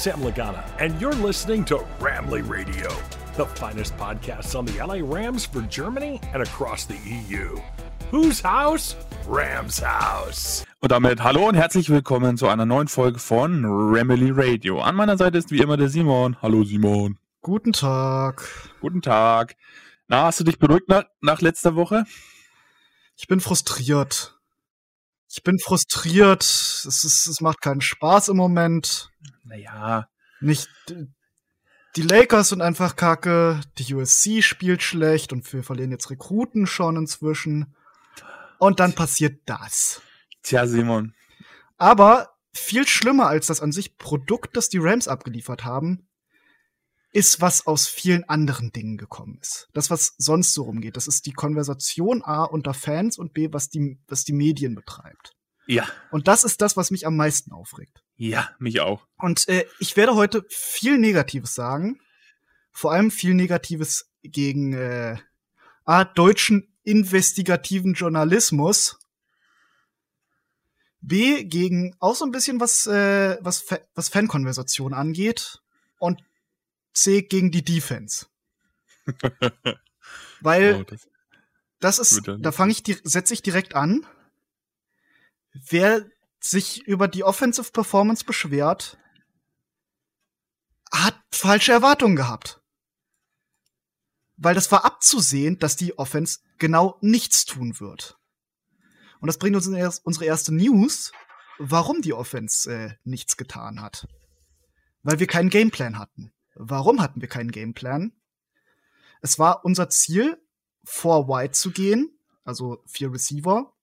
[0.00, 2.88] Sam Lagana, and you're listening to Ramley Radio,
[3.36, 7.60] the finest podcast on the LA Rams for Germany and across the EU.
[8.10, 8.96] Whose house?
[9.28, 10.64] Rams House.
[10.80, 14.80] Und damit hallo und herzlich willkommen zu einer neuen Folge von Ramley Radio.
[14.80, 16.40] An meiner Seite ist wie immer der Simon.
[16.40, 17.18] Hallo Simon.
[17.42, 18.48] Guten Tag.
[18.80, 19.54] Guten Tag.
[20.08, 22.06] Na, hast du dich beruhigt nach, nach letzter Woche?
[23.18, 24.34] Ich bin frustriert.
[25.28, 26.42] Ich bin frustriert.
[26.42, 29.10] Es, ist, es macht keinen Spaß im Moment.
[29.50, 30.08] Naja.
[30.40, 30.68] Nicht.
[31.96, 33.60] Die Lakers sind einfach kacke.
[33.78, 37.74] Die USC spielt schlecht und wir verlieren jetzt Rekruten schon inzwischen.
[38.58, 40.00] Und dann passiert das.
[40.42, 41.14] Tja, Simon.
[41.78, 46.06] Aber viel schlimmer als das an sich Produkt, das die Rams abgeliefert haben,
[47.12, 49.68] ist, was aus vielen anderen Dingen gekommen ist.
[49.72, 50.96] Das, was sonst so rumgeht.
[50.96, 55.34] Das ist die Konversation A unter Fans und B, was die, was die Medien betreibt.
[55.66, 55.88] Ja.
[56.12, 58.04] Und das ist das, was mich am meisten aufregt.
[58.20, 59.06] Ja, mich auch.
[59.16, 61.98] Und äh, ich werde heute viel Negatives sagen.
[62.70, 65.16] Vor allem viel Negatives gegen äh,
[65.86, 68.98] A, deutschen investigativen Journalismus.
[71.00, 75.62] B, gegen auch so ein bisschen was, äh, was, Fa was Fankonversation angeht.
[75.98, 76.22] Und
[76.92, 78.26] C gegen die Defense.
[80.42, 81.08] Weil oh, das,
[81.80, 84.04] das, ist, da fange ich, setze ich direkt an.
[85.54, 86.04] Wer
[86.40, 88.98] sich über die Offensive Performance beschwert,
[90.90, 92.60] hat falsche Erwartungen gehabt.
[94.36, 98.18] Weil das war abzusehen, dass die Offense genau nichts tun wird.
[99.20, 101.12] Und das bringt uns in unsere erste News,
[101.58, 104.08] warum die Offense äh, nichts getan hat.
[105.02, 106.32] Weil wir keinen Gameplan hatten.
[106.54, 108.12] Warum hatten wir keinen Gameplan?
[109.20, 110.42] Es war unser Ziel,
[110.84, 113.74] vor Wide zu gehen, also vier Receiver,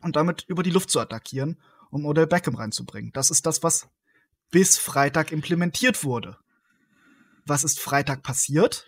[0.00, 3.12] und damit über die Luft zu attackieren, um Odell Beckham reinzubringen.
[3.12, 3.88] Das ist das, was
[4.50, 6.38] bis Freitag implementiert wurde.
[7.44, 8.86] Was ist Freitag passiert?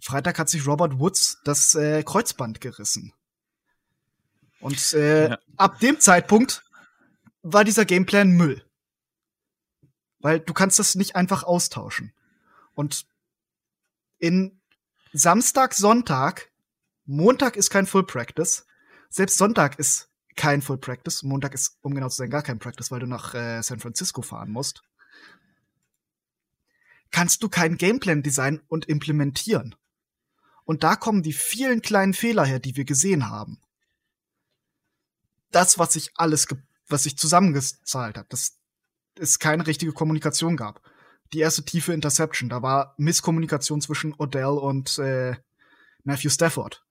[0.00, 3.12] Freitag hat sich Robert Woods das äh, Kreuzband gerissen.
[4.60, 5.38] Und äh, ja.
[5.56, 6.64] ab dem Zeitpunkt
[7.42, 8.64] war dieser Gameplan Müll.
[10.20, 12.12] Weil du kannst das nicht einfach austauschen.
[12.74, 13.06] Und
[14.18, 14.60] in
[15.12, 16.50] Samstag, Sonntag,
[17.04, 18.66] Montag ist kein Full Practice.
[19.10, 21.22] Selbst Sonntag ist kein Full Practice.
[21.22, 24.22] Montag ist, um genau zu sein, gar kein Practice, weil du nach äh, San Francisco
[24.22, 24.82] fahren musst.
[27.10, 29.74] Kannst du keinen Gameplan designen und implementieren.
[30.64, 33.60] Und da kommen die vielen kleinen Fehler her, die wir gesehen haben.
[35.50, 36.46] Das, was sich alles,
[36.88, 38.58] was sich zusammengezahlt hat, das
[39.18, 40.80] es keine richtige Kommunikation gab.
[41.32, 45.36] Die erste tiefe Interception, da war Misskommunikation zwischen Odell und äh,
[46.04, 46.84] Matthew Stafford.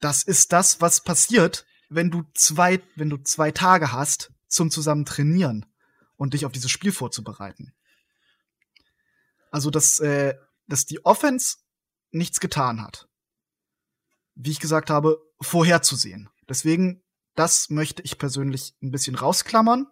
[0.00, 5.04] Das ist das, was passiert, wenn du zwei, wenn du zwei Tage hast zum zusammen
[5.04, 5.66] trainieren
[6.16, 7.72] und dich auf dieses Spiel vorzubereiten.
[9.50, 10.34] Also, dass, äh,
[10.66, 11.58] dass die Offense
[12.12, 13.08] nichts getan hat.
[14.34, 16.30] Wie ich gesagt habe, vorherzusehen.
[16.48, 17.02] Deswegen,
[17.34, 19.86] das möchte ich persönlich ein bisschen rausklammern.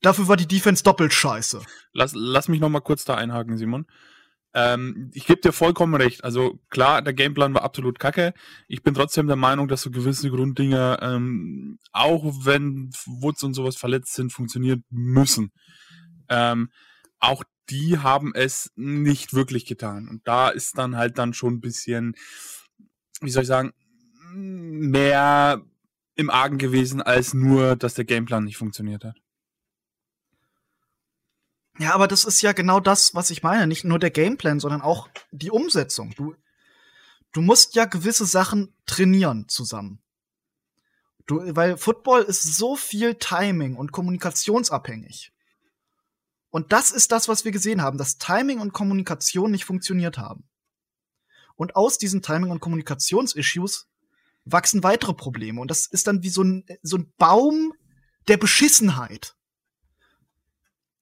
[0.00, 1.62] Dafür war die Defense doppelt scheiße.
[1.92, 3.86] Lass, lass mich noch mal kurz da einhaken, Simon.
[4.54, 6.22] Ähm, ich gebe dir vollkommen recht.
[6.22, 8.32] Also klar, der Gameplan war absolut kacke.
[8.68, 13.76] Ich bin trotzdem der Meinung, dass so gewisse Grunddinge, ähm, auch wenn Woods und sowas
[13.76, 15.50] verletzt sind, funktionieren müssen.
[16.28, 16.70] Ähm,
[17.18, 20.08] auch die haben es nicht wirklich getan.
[20.08, 22.14] Und da ist dann halt dann schon ein bisschen,
[23.20, 23.72] wie soll ich sagen,
[24.32, 25.62] mehr
[26.16, 29.16] im Argen gewesen, als nur, dass der Gameplan nicht funktioniert hat.
[31.78, 33.66] Ja, aber das ist ja genau das, was ich meine.
[33.66, 36.14] Nicht nur der Gameplan, sondern auch die Umsetzung.
[36.16, 36.34] Du,
[37.32, 40.00] du musst ja gewisse Sachen trainieren zusammen.
[41.26, 45.32] Du, weil Football ist so viel Timing und kommunikationsabhängig.
[46.50, 50.48] Und das ist das, was wir gesehen haben, dass Timing und Kommunikation nicht funktioniert haben.
[51.56, 53.88] Und aus diesen Timing- und Kommunikationsissues
[54.44, 55.60] wachsen weitere Probleme.
[55.60, 57.72] Und das ist dann wie so ein, so ein Baum
[58.28, 59.34] der Beschissenheit.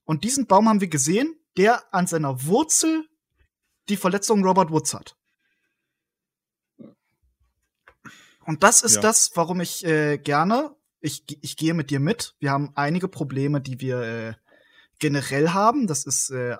[0.04, 3.08] Und diesen Baum haben wir gesehen, der an seiner Wurzel
[3.88, 5.16] die Verletzung Robert Woods hat.
[8.44, 9.00] Und das ist ja.
[9.02, 12.34] das, warum ich äh, gerne, ich, ich gehe mit dir mit.
[12.38, 14.34] Wir haben einige Probleme, die wir äh,
[14.98, 15.86] generell haben.
[15.86, 16.56] Das ist äh,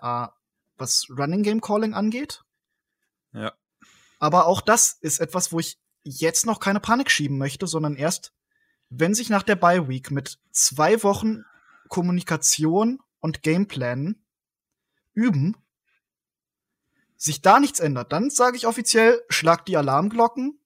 [0.77, 2.43] was Running Game Calling angeht.
[3.33, 3.53] Ja.
[4.19, 8.33] Aber auch das ist etwas, wo ich jetzt noch keine Panik schieben möchte, sondern erst,
[8.89, 11.45] wenn sich nach der Bye Week mit zwei Wochen
[11.89, 14.17] Kommunikation und Gameplan
[15.15, 15.57] üben,
[17.17, 20.59] sich da nichts ändert, dann sage ich offiziell, schlag die Alarmglocken.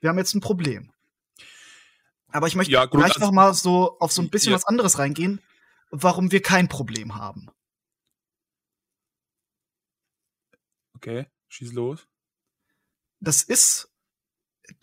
[0.00, 0.92] Wir haben jetzt ein Problem.
[2.28, 4.56] Aber ich möchte ja, gleich noch mal so auf so ein bisschen ja.
[4.56, 5.40] was anderes reingehen.
[5.90, 7.50] warum wir kein Problem haben.
[10.96, 12.08] Okay, schieß los.
[13.20, 13.92] Das ist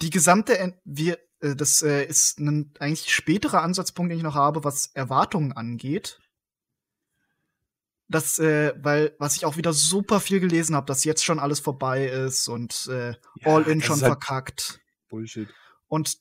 [0.02, 4.64] die gesamte, wir, äh, das äh, ist ein eigentlich späterer Ansatzpunkt, den ich noch habe,
[4.64, 6.20] was Erwartungen angeht.
[8.12, 11.60] Das, äh, weil, was ich auch wieder super viel gelesen habe, dass jetzt schon alles
[11.60, 14.82] vorbei ist und äh, Ja, All-In schon halt verkackt.
[15.10, 15.48] Bullshit.
[15.88, 16.18] Und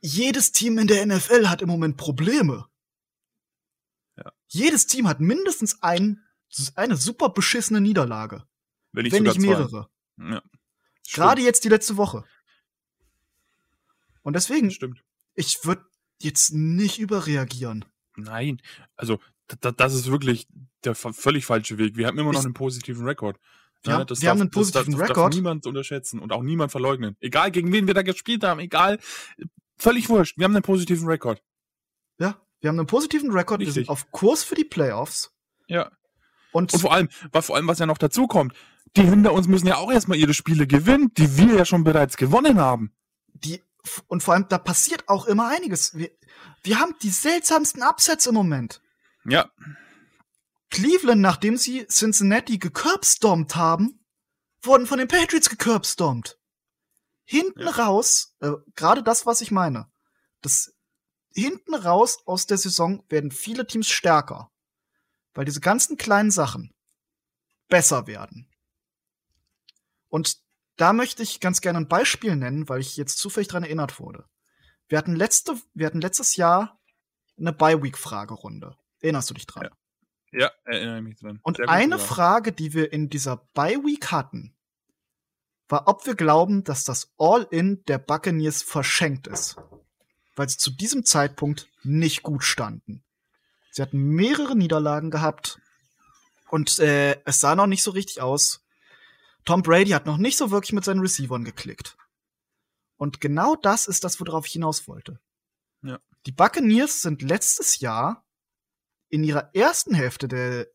[0.00, 2.66] jedes Team in der NFL hat im Moment Probleme.
[4.16, 4.32] Ja.
[4.48, 6.24] Jedes Team hat mindestens ein,
[6.74, 8.44] eine super beschissene Niederlage.
[8.92, 9.40] Wenn nicht wenn zwei.
[9.40, 9.90] mehrere.
[10.16, 10.42] Ja.
[11.12, 12.24] Gerade jetzt die letzte Woche.
[14.22, 15.02] Und deswegen, Stimmt.
[15.34, 15.84] ich würde
[16.18, 17.84] jetzt nicht überreagieren.
[18.16, 18.60] Nein,
[18.96, 19.20] also
[19.60, 20.46] da, das ist wirklich
[20.84, 21.96] der völlig falsche Weg.
[21.96, 23.38] Wir haben immer noch einen positiven Rekord.
[23.82, 25.32] Wir haben- wir haben einen positiven das, das Rekord.
[25.32, 27.16] darf niemand unterschätzen und auch niemand verleugnen.
[27.20, 28.98] Egal gegen wen wir da gespielt haben, egal,
[29.78, 30.36] völlig wurscht.
[30.36, 31.42] Wir haben einen positiven Rekord.
[32.18, 35.32] Ja, wir haben einen positiven Rekord, wir sind auf Kurs für die Playoffs.
[35.66, 35.90] Ja.
[36.52, 38.54] Und, Und vor allem, was vor allem, was ja noch dazu kommt,
[38.96, 42.16] die hinter uns müssen ja auch erstmal ihre Spiele gewinnen, die wir ja schon bereits
[42.16, 42.92] gewonnen haben.
[43.32, 43.62] die,
[44.08, 45.96] und vor allem, da passiert auch immer einiges.
[45.96, 46.10] Wir,
[46.62, 48.82] wir haben die seltsamsten Upsets im Moment.
[49.24, 49.50] Ja,
[50.70, 54.04] Cleveland, nachdem sie Cincinnati gecurbstompt haben,
[54.62, 56.38] wurden von den Patriots gecurbstompt.
[57.24, 57.70] Hinten Ja.
[57.70, 59.90] raus, äh, gerade das, was ich meine,
[60.40, 60.72] das
[61.32, 64.50] hinten raus aus der Saison werden viele Teams stärker,
[65.34, 66.74] weil diese ganzen kleinen Sachen
[67.68, 68.48] besser werden.
[70.08, 70.38] Und
[70.76, 74.24] da möchte ich ganz gerne ein Beispiel nennen, weil ich jetzt zufällig dran erinnert wurde.
[74.88, 76.80] Wir hatten letzte, wir hatten letztes Jahr
[77.38, 78.76] eine Bye-Week-Fragerunde.
[79.00, 79.68] Erinnerst du dich dran?
[80.32, 81.40] ja, erinnere mich dran.
[81.42, 82.14] Und eine sogar.
[82.14, 84.54] Frage, die wir in dieser Bye-Week hatten,
[85.68, 89.56] war, ob wir glauben, dass das All-In der Buccaneers verschenkt ist.
[90.36, 93.04] Weil sie zu diesem Zeitpunkt nicht gut standen.
[93.70, 95.60] Sie hatten mehrere Niederlagen gehabt
[96.50, 98.64] und äh, es sah noch nicht so richtig aus.
[99.44, 101.96] Tom Brady hat noch nicht so wirklich mit seinen Receivern geklickt.
[102.96, 105.20] Und genau das ist das, worauf ich hinaus wollte.
[105.82, 106.00] Ja.
[106.26, 108.24] Die Buccaneers sind letztes Jahr
[109.10, 110.68] in ihrer ersten Hälfte der,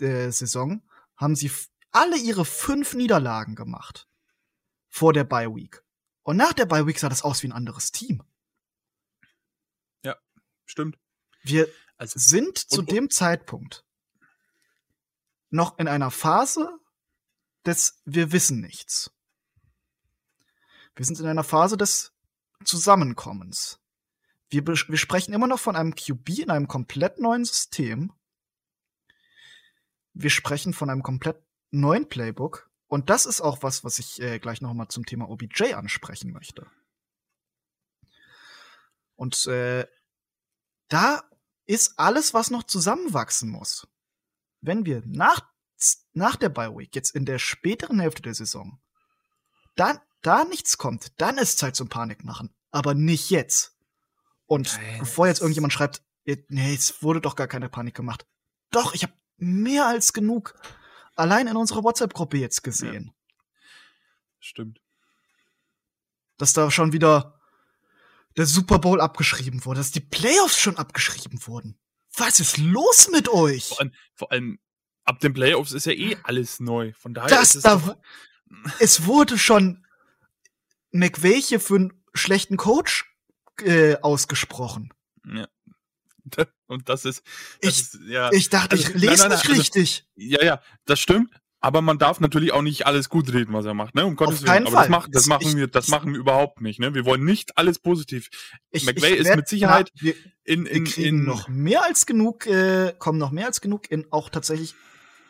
[0.00, 0.82] der Saison
[1.16, 1.50] haben sie
[1.90, 4.06] alle ihre fünf Niederlagen gemacht.
[4.88, 5.82] Vor der Bye Week.
[6.22, 8.22] Und nach der Bye Week sah das aus wie ein anderes Team.
[10.70, 10.98] Stimmt.
[11.44, 13.86] Wir Also, sind zu und- dem Zeitpunkt
[15.48, 16.78] noch in einer Phase
[17.64, 19.10] des Wir wissen nichts.
[20.94, 22.12] Wir sind in einer Phase des
[22.66, 23.80] Zusammenkommens.
[24.50, 28.12] Wir, wir sprechen immer noch von einem QB in einem komplett neuen System.
[30.14, 32.70] Wir sprechen von einem komplett neuen Playbook.
[32.86, 36.32] Und das ist auch was, was ich äh, gleich noch mal zum Thema OBJ ansprechen
[36.32, 36.66] möchte.
[39.14, 39.86] Und äh,
[40.88, 41.22] da
[41.66, 43.86] ist alles, was noch zusammenwachsen muss.
[44.62, 45.42] Wenn wir nach,
[46.14, 48.80] nach der Bye Week, jetzt in der späteren Hälfte der Saison,
[49.76, 52.54] dann, da nichts kommt, dann ist Zeit zum Panik machen.
[52.70, 53.77] Aber nicht jetzt.
[54.48, 58.26] Und Nein, bevor jetzt irgendjemand schreibt, "Eh, nee, es wurde doch gar keine Panik gemacht.
[58.70, 60.54] Doch, ich habe mehr als genug
[61.14, 63.12] allein in unserer WhatsApp-Gruppe jetzt gesehen,
[64.40, 64.80] stimmt.
[66.38, 67.40] dass da schon wieder
[68.36, 71.78] der Super Bowl abgeschrieben wurde, dass die Playoffs schon abgeschrieben wurden.
[72.16, 73.68] Was ist los mit euch?
[73.68, 74.58] Vor allem, vor allem
[75.04, 76.92] ab den Playoffs ist ja eh alles neu.
[76.94, 78.00] Von daher Das ist es da,
[78.78, 79.84] es wurde schon
[80.92, 83.07] hier für einen schlechten Coach
[83.62, 84.92] äh, ausgesprochen.
[85.26, 85.46] ja.
[86.66, 87.22] Und das ist,
[87.62, 90.06] das Ich- ist ja, Ich dachte, Also, ich lese nein, nein, nicht also- richtig.
[90.16, 91.30] ja, ja, das stimmt.
[91.60, 94.04] Aber man darf natürlich auch nicht alles gut reden, was er macht, ne?
[94.06, 94.66] Um Gottes keinen Willen.
[94.68, 94.82] Aber Fall.
[94.84, 96.94] das, macht, das Ich- machen wir, das ich- machen wir überhaupt nicht, ne?
[96.94, 98.28] Wir wollen nicht alles positiv.
[98.70, 101.82] Ich, McVay ich ist mit Sicherheit na, wir, In, wir in, kriegen in, noch mehr
[101.84, 104.74] als genug, äh, kommen noch mehr als genug in auch tatsächlich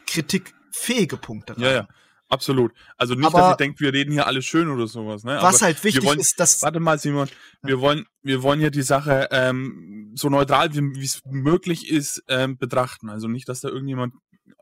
[0.07, 1.63] kritikfähige Punkte rein.
[1.63, 1.89] Ja, ja,
[2.29, 2.73] absolut.
[2.97, 5.37] Also nicht, Aber- dass ihr denkt, wir reden hier alles schön oder sowas, ne?
[5.41, 7.29] Was Aber halt wichtig wollen- ist, dass Warte mal, Simon.
[7.63, 12.57] Wir wollen, wir wollen hier die Sache ähm, so neutral wie es möglich ist ähm,
[12.59, 13.09] betrachten.
[13.11, 14.15] Also nicht, dass da irgendjemand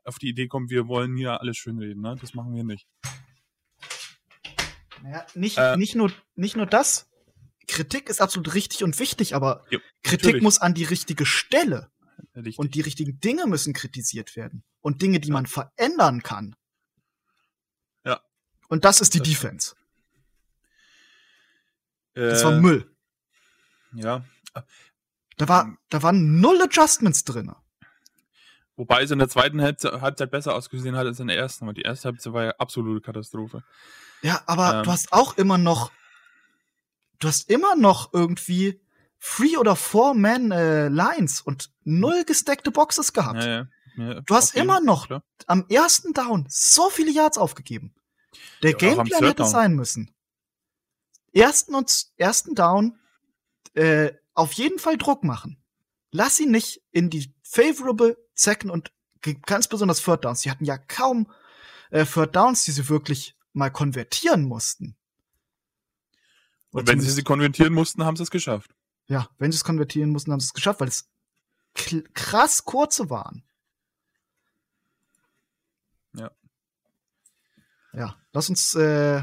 [0.04, 2.00] auf die Idee kommt, wir wollen hier alles schön reden.
[2.00, 2.16] Ne?
[2.20, 2.86] Das machen wir nicht.
[5.02, 7.08] Naja, nicht, Äh, nicht, nur, nicht nur das.
[7.68, 10.42] Kritik ist absolut richtig und wichtig, aber Ja, Kritik natürlich.
[10.42, 11.90] muss an die richtige Stelle
[12.36, 12.58] Richtig.
[12.58, 14.62] und die richtigen Dinge müssen kritisiert werden.
[14.80, 15.34] Und Dinge, die Ja.
[15.34, 16.54] man verändern kann.
[18.68, 19.74] Und das ist die Das- Defense.
[22.14, 22.90] Das äh, war Müll.
[23.94, 24.24] Ja.
[25.36, 27.52] Da, war, da waren null Adjustments drin.
[28.76, 31.64] Wobei es in der zweiten Halbzeit, besser ausgesehen hat als in der ersten.
[31.64, 33.62] Aber die erste Halbzeit war ja absolute Katastrophe.
[34.22, 34.82] Ja, aber Ähm.
[34.84, 35.92] du hast auch immer noch,
[37.18, 38.80] du hast immer noch irgendwie
[39.20, 43.42] Three- oder Four-Man-Lines äh, und null gesteckte Boxes gehabt.
[43.42, 43.66] Ja, ja.
[43.98, 45.22] Ja, Du hast immer noch klar.
[45.46, 47.94] am ersten Down so viele Yards aufgegeben.
[48.62, 49.50] Der Ja, Gameplan hätte Down.
[49.50, 50.10] sein müssen.
[51.32, 52.98] Ersten und ersten Down
[53.74, 55.62] äh, auf jeden Fall Druck machen.
[56.10, 58.92] Lass ihn nicht in die favorable Second und
[59.44, 60.40] ganz besonders Third Downs.
[60.42, 61.30] Sie hatten ja kaum
[61.90, 64.96] äh, Third Downs, die sie wirklich mal konvertieren mussten.
[66.70, 68.74] Und Oder wenn sie sie konvertieren mussten, haben sie es geschafft.
[69.08, 71.08] ja, wenn sie es konvertieren mussten, haben sie es geschafft, weil es
[72.14, 73.42] krass kurze waren.
[76.14, 76.30] Ja.
[77.96, 79.22] Ja, lass uns äh,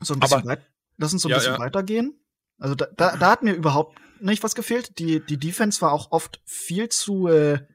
[0.00, 0.66] so ein bisschen, Aber- weit,
[0.98, 1.58] lass uns so ein Ja, bisschen ja.
[1.58, 2.14] weitergehen.
[2.58, 4.98] Also da, da, da hat mir überhaupt nicht was gefehlt.
[4.98, 7.66] Die, die Defense war auch oft viel zu, äh,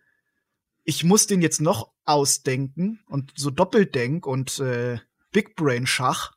[0.84, 5.00] ich muss den jetzt noch ausdenken und so Doppeldenk und äh,
[5.32, 6.34] Big Brain Schach.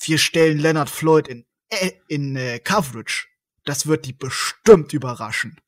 [0.00, 3.26] Wir stellen Leonard Floyd in, äh, in äh, Coverage.
[3.64, 5.58] Das wird die bestimmt überraschen.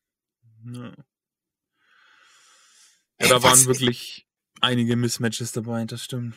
[0.73, 0.95] Ja,
[3.19, 4.27] ja da waren wirklich
[4.61, 6.35] einige Mismatches dabei, das stimmt.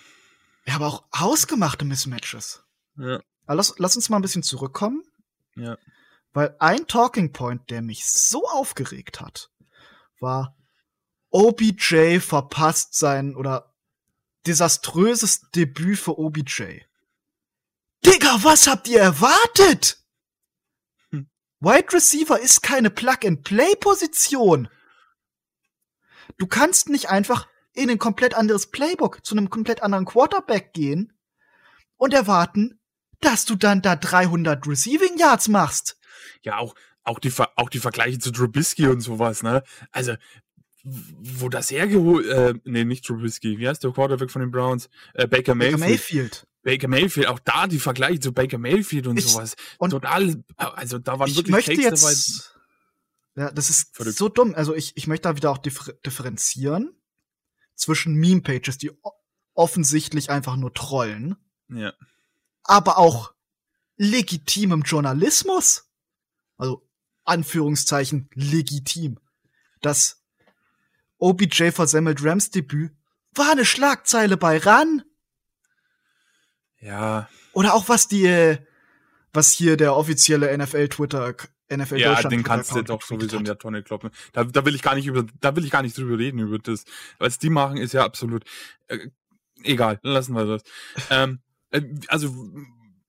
[0.65, 2.63] Ja, aber auch ausgemachte Mismatches.
[2.97, 3.19] Ja.
[3.45, 5.03] Aber lass, lass uns mal ein bisschen zurückkommen.
[5.55, 5.77] Ja.
[6.31, 9.51] Weil ein Talking Point, der mich so aufgeregt hat,
[10.19, 10.55] war
[11.29, 13.73] OBJ verpasst sein oder
[14.45, 16.81] desaströses Debüt für OBJ.
[18.05, 19.97] Digga, was habt ihr erwartet?
[21.11, 21.29] Hm.
[21.59, 24.69] Wide Receiver ist keine Plug-and-Play-Position.
[26.37, 31.13] Du kannst nicht einfach in ein komplett anderes Playbook zu einem komplett anderen Quarterback gehen
[31.97, 32.79] und erwarten,
[33.21, 35.97] dass du dann da 300 Receiving Yards machst.
[36.43, 39.63] Ja, auch, auch, die, Ver- auch die Vergleiche zu Trubisky und sowas, ne?
[39.91, 40.15] Also,
[40.83, 44.89] wo das hergeholt, äh, nee, nicht Trubisky, wie heißt der Quarterback von den Browns?
[45.13, 45.79] Äh, Baker Baker Mayfield.
[45.79, 46.47] Mayfield.
[46.63, 49.55] Baker Mayfield, auch da die Vergleiche zu Baker Mayfield und Ich- sowas.
[49.77, 52.11] und- Total, also da waren Ich wirklich möchte Takes dabei.
[52.11, 52.55] jetzt.
[53.35, 54.17] Ja, das ist Verrückt.
[54.17, 54.53] so dumm.
[54.55, 56.93] Also ich, ich möchte da wieder auch differ differenzieren
[57.75, 58.91] zwischen Meme-Pages, die
[59.53, 61.35] offensichtlich einfach nur trollen,
[61.69, 61.93] Ja.
[62.63, 63.33] aber auch
[63.97, 65.89] legitimem Journalismus.
[66.57, 66.87] Also
[67.25, 69.19] Anführungszeichen legitim.
[69.81, 70.23] Das
[71.17, 72.91] OBJ versemmelt Rams Debüt
[73.35, 75.03] war eine Schlagzeile bei RAN.
[76.79, 78.57] Ja, Oder auch was die, äh,
[79.31, 81.35] was hier der offizielle NFL Twitter,
[81.77, 84.09] NFL ja, Deutschland den kannst du doch sowieso in der Tonne kloppen.
[84.31, 86.59] Da, da will ich gar nicht über, da will ich gar nicht drüber reden über
[86.59, 86.85] das.
[87.19, 88.43] Was die machen, ist ja absolut
[88.87, 89.09] äh,
[89.63, 89.99] egal.
[90.03, 90.63] Lassen wir das.
[91.09, 91.39] ähm,
[91.71, 92.35] äh, also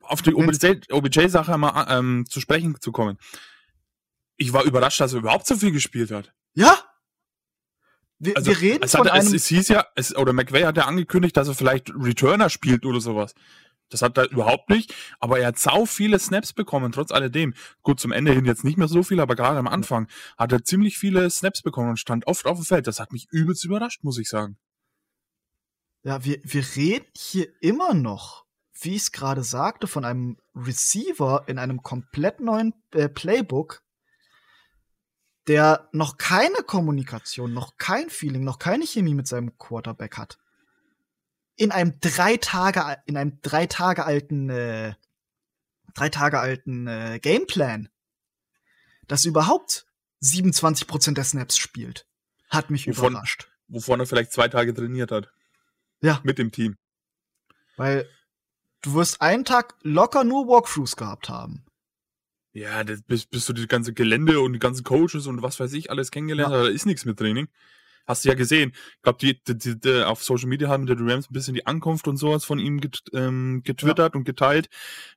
[0.02, 3.18] auf die OBJ-Sache mal ähm, zu sprechen zu kommen.
[4.36, 6.32] Ich war überrascht, dass er überhaupt so viel gespielt hat.
[6.54, 6.78] Ja?
[8.18, 9.34] Wir, Also, wir reden es, von hat, es, einem.
[9.34, 13.00] es hieß ja, es, oder McVay hat ja angekündigt, dass er vielleicht Returner spielt oder
[13.00, 13.34] sowas.
[13.90, 17.54] Das hat er überhaupt nicht, aber er hat sau viele Snaps bekommen, trotz alledem.
[17.82, 20.64] Gut, zum Ende hin jetzt nicht mehr so viel, aber gerade am Anfang hat er
[20.64, 22.86] ziemlich viele Snaps bekommen und stand oft auf dem Feld.
[22.86, 24.56] Das hat mich übelst überrascht, muss ich sagen.
[26.02, 28.44] ja, wir, wir reden hier immer noch,
[28.80, 33.82] wie ich es gerade sagte, von einem Receiver in einem komplett neuen äh, Playbook,
[35.46, 40.38] der noch keine Kommunikation, noch kein Feeling, noch keine Chemie mit seinem Quarterback hat.
[41.56, 44.94] In einem drei Tage, in einem drei Tage alten, äh,
[45.94, 47.88] drei Tage alten äh, Gameplan,
[49.06, 49.86] das überhaupt
[50.22, 52.06] 27% der Snaps spielt,
[52.48, 53.48] hat mich Wovon- überrascht.
[53.68, 55.30] Wovon er vielleicht zwei Tage trainiert hat.
[56.00, 56.20] Ja.
[56.24, 56.76] Mit dem Team.
[57.76, 58.08] Weil
[58.82, 61.64] du wirst einen Tag locker nur Walkthroughs gehabt haben.
[62.52, 65.72] Ja, das, bis, bis du die ganze Gelände und die ganzen Coaches und was weiß
[65.72, 66.58] ich alles kennengelernt Ja.
[66.58, 67.48] hast, da ist nichts mit Training.
[68.06, 68.72] Hast du ja gesehen.
[68.96, 72.06] Ich glaube, die, die, die, auf Social Media haben die Rams ein bisschen die Ankunft
[72.06, 74.68] und sowas von ihm get, ähm, getwittert und geteilt.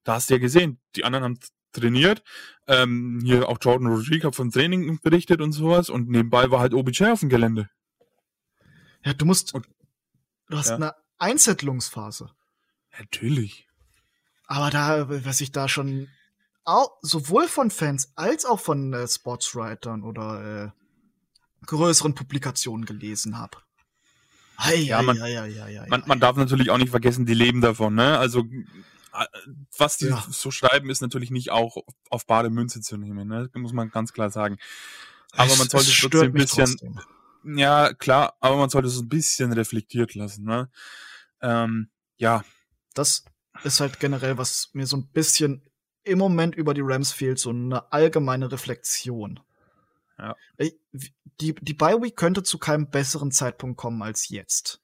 [0.03, 1.39] Da hast du ja gesehen, die anderen haben
[1.74, 2.24] trainiert.
[2.67, 5.89] Ähm, hier auch Jordan Rodriguez hat von Training berichtet und sowas.
[5.89, 7.70] Und nebenbei war halt OBJ auf dem Gelände.
[9.03, 9.53] Ja, du musst.
[9.53, 9.67] Und-
[10.50, 10.75] du hast ja.
[10.75, 12.32] eine Einzettlungsphase.
[12.98, 13.67] Natürlich.
[14.46, 16.08] Aber da, was ich da schon
[16.63, 20.76] au sowohl von Fans als auch von äh, Sportswritern oder äh,
[21.67, 23.57] größeren Publikationen gelesen habe.
[24.59, 27.62] Hei, Ja, man- hei, hei, hei, Man, man darf natürlich auch nicht vergessen, die leben
[27.62, 28.17] davon, ne?
[28.17, 28.39] Also,
[29.13, 29.25] äh,
[29.77, 30.25] was die Ja.
[30.31, 31.77] so schreiben, ist natürlich nicht auch
[32.09, 33.50] auf bare Münze zu nehmen, ne?
[33.53, 34.57] Das muss man ganz klar sagen.
[35.33, 37.00] Aber Es- man sollte es trotzdem ein bisschen, trotzdem.
[37.57, 40.69] ja, klar, aber man sollte es ein bisschen reflektiert lassen, ne?
[41.41, 42.43] Ähm, ja,
[42.95, 43.25] das
[43.63, 45.69] ist halt generell, was mir so ein bisschen
[46.03, 49.39] im Moment über die Rams fehlt, so eine allgemeine Reflexion.
[50.17, 50.36] Ja.
[50.57, 50.75] Ich-
[51.39, 54.81] Die, die Bye Week könnte zu keinem besseren Zeitpunkt kommen als jetzt.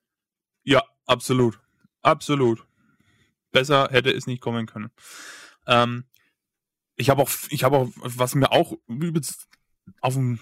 [0.64, 1.60] ja, absolut.
[2.04, 2.66] Absolut.
[3.52, 4.92] Besser hätte es nicht kommen können.
[5.68, 6.06] Ähm,
[6.96, 9.48] ich habe auch, ich habe auch, was mir auch übelst
[10.02, 10.40] auf dem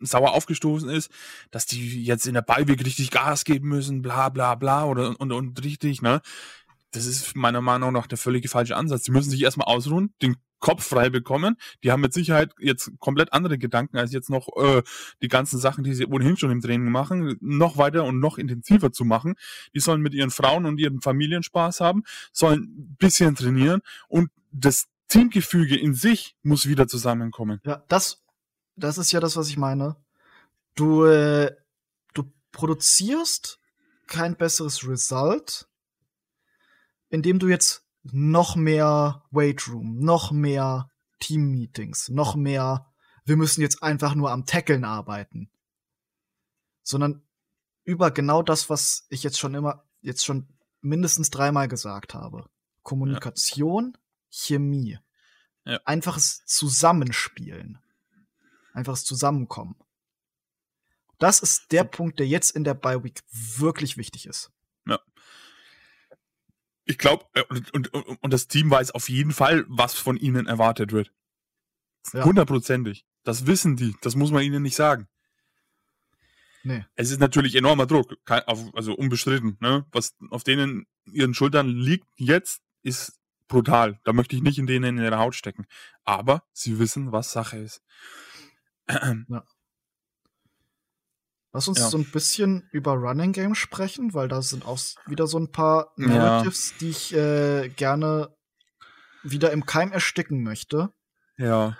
[0.00, 1.10] sauer aufgestoßen ist,
[1.50, 5.32] dass die jetzt in der Beiweg richtig Gas geben müssen, bla bla bla oder und,
[5.32, 6.20] und richtig, ne?
[6.90, 9.04] Das ist meiner Meinung nach der völlige falsche Ansatz.
[9.04, 11.56] Die müssen sich erstmal ausruhen, den Kopf frei bekommen.
[11.84, 14.82] Die haben mit Sicherheit jetzt komplett andere Gedanken als jetzt noch äh,
[15.22, 18.92] die ganzen Sachen, die sie ohnehin schon im Training machen, noch weiter und noch intensiver
[18.92, 19.34] zu machen.
[19.74, 24.30] Die sollen mit ihren Frauen und ihren Familien Spaß haben, sollen ein bisschen trainieren und
[24.52, 27.60] das Teamgefüge in sich muss wieder zusammenkommen.
[27.64, 28.24] Ja, das,
[28.74, 29.96] das ist ja das, was ich meine.
[30.74, 31.54] Du, äh,
[32.14, 33.60] du produzierst
[34.06, 35.68] kein besseres Result,
[37.08, 42.86] indem du jetzt noch mehr Weightroom, noch mehr Team-Meetings, noch mehr,
[43.24, 45.50] wir müssen jetzt einfach nur am Tackeln arbeiten.
[46.82, 47.22] Sondern
[47.84, 50.48] über genau das, was ich jetzt schon immer, jetzt schon
[50.80, 52.48] mindestens dreimal gesagt habe.
[52.82, 54.00] Kommunikation, ja.
[54.28, 54.98] Chemie.
[55.64, 55.80] Ja.
[55.84, 57.78] Einfaches Zusammenspielen.
[58.72, 59.76] Einfaches Zusammenkommen.
[61.18, 64.52] Das ist der Punkt, der jetzt in der Bye Week wirklich wichtig ist.
[64.86, 65.00] Ja.
[66.86, 70.46] Ich glaube, äh, und, und, und das Team weiß auf jeden Fall, was von ihnen
[70.46, 71.12] erwartet wird.
[72.14, 73.00] Hundertprozentig.
[73.00, 73.04] Ja.
[73.24, 73.94] Das wissen die.
[74.00, 75.08] Das muss man ihnen nicht sagen.
[76.62, 76.84] Nee.
[76.94, 79.56] Es ist natürlich enormer Druck, also unbestritten.
[79.60, 79.84] Ne?
[79.92, 84.00] Was auf denen ihren Schultern liegt jetzt, ist brutal.
[84.04, 85.66] Da möchte ich nicht in denen in ihre Haut stecken.
[86.04, 87.82] Aber sie wissen, was Sache ist.
[88.88, 89.44] Ja.
[91.56, 91.88] Lass uns ja.
[91.88, 95.90] so ein bisschen über Running Game sprechen, weil da sind auch wieder so ein paar
[95.96, 96.76] Narratives, ja.
[96.80, 98.36] die ich äh, gerne
[99.22, 100.92] wieder im Keim ersticken möchte.
[101.38, 101.74] Ja.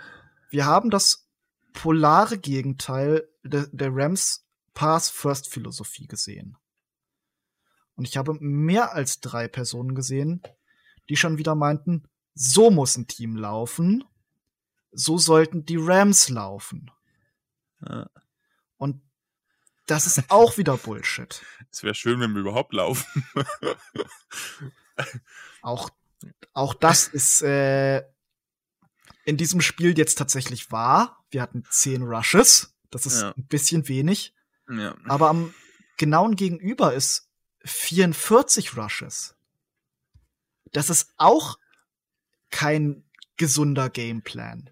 [0.48, 1.28] Wir haben das
[1.74, 6.56] polare Gegenteil de der Rams Pass-First-Philosophie gesehen.
[7.96, 10.40] Und ich habe mehr als drei Personen gesehen,
[11.10, 14.04] die schon wieder meinten, so muss ein Team laufen,
[14.90, 16.90] so sollten die Rams laufen.
[17.86, 18.08] Ja.
[18.78, 19.02] Und
[19.86, 21.42] das ist auch wieder Bullshit.
[21.70, 23.24] Es wäre schön, wenn wir überhaupt laufen.
[25.62, 25.90] auch,
[26.52, 28.02] auch das ist äh,
[29.24, 31.24] in diesem Spiel jetzt tatsächlich wahr.
[31.30, 32.74] Wir hatten zehn Rushes.
[32.90, 33.32] Das ist ja.
[33.36, 34.34] ein bisschen wenig.
[34.68, 34.96] Ja.
[35.06, 35.54] Aber am
[35.96, 37.28] genauen Gegenüber ist
[37.64, 39.36] 44 Rushes.
[40.72, 41.58] Das ist auch
[42.50, 43.04] kein
[43.36, 44.70] gesunder Gameplan.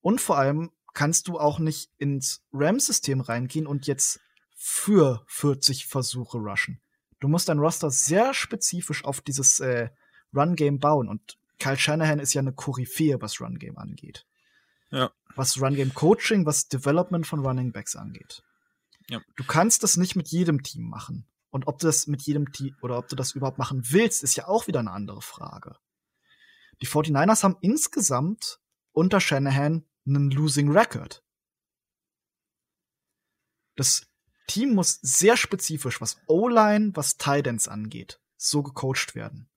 [0.00, 4.20] Und vor allem kannst du auch nicht ins RAM-System reingehen und jetzt
[4.60, 6.80] für 40 Versuche rushen.
[7.20, 9.88] Du musst dein Roster sehr spezifisch auf dieses äh,
[10.34, 14.26] Run-Game bauen und Kyle Shanahan ist ja eine Koryphäe, was Run-Game angeht.
[14.90, 15.12] Ja.
[15.36, 18.42] Was Run-Game-Coaching, was Development von Running Backs angeht.
[19.08, 19.20] Ja.
[19.36, 21.26] Du kannst das nicht mit jedem Team machen.
[21.50, 24.36] Und ob du das mit jedem Team oder ob du das überhaupt machen willst, ist
[24.36, 25.76] ja auch wieder eine andere Frage.
[26.82, 28.60] Die 49ers haben insgesamt
[28.92, 31.22] unter Shanahan einen Losing Record.
[33.76, 34.08] Das
[34.48, 39.48] Team muss sehr spezifisch, was O-Line, was Tidance angeht, so gecoacht werden.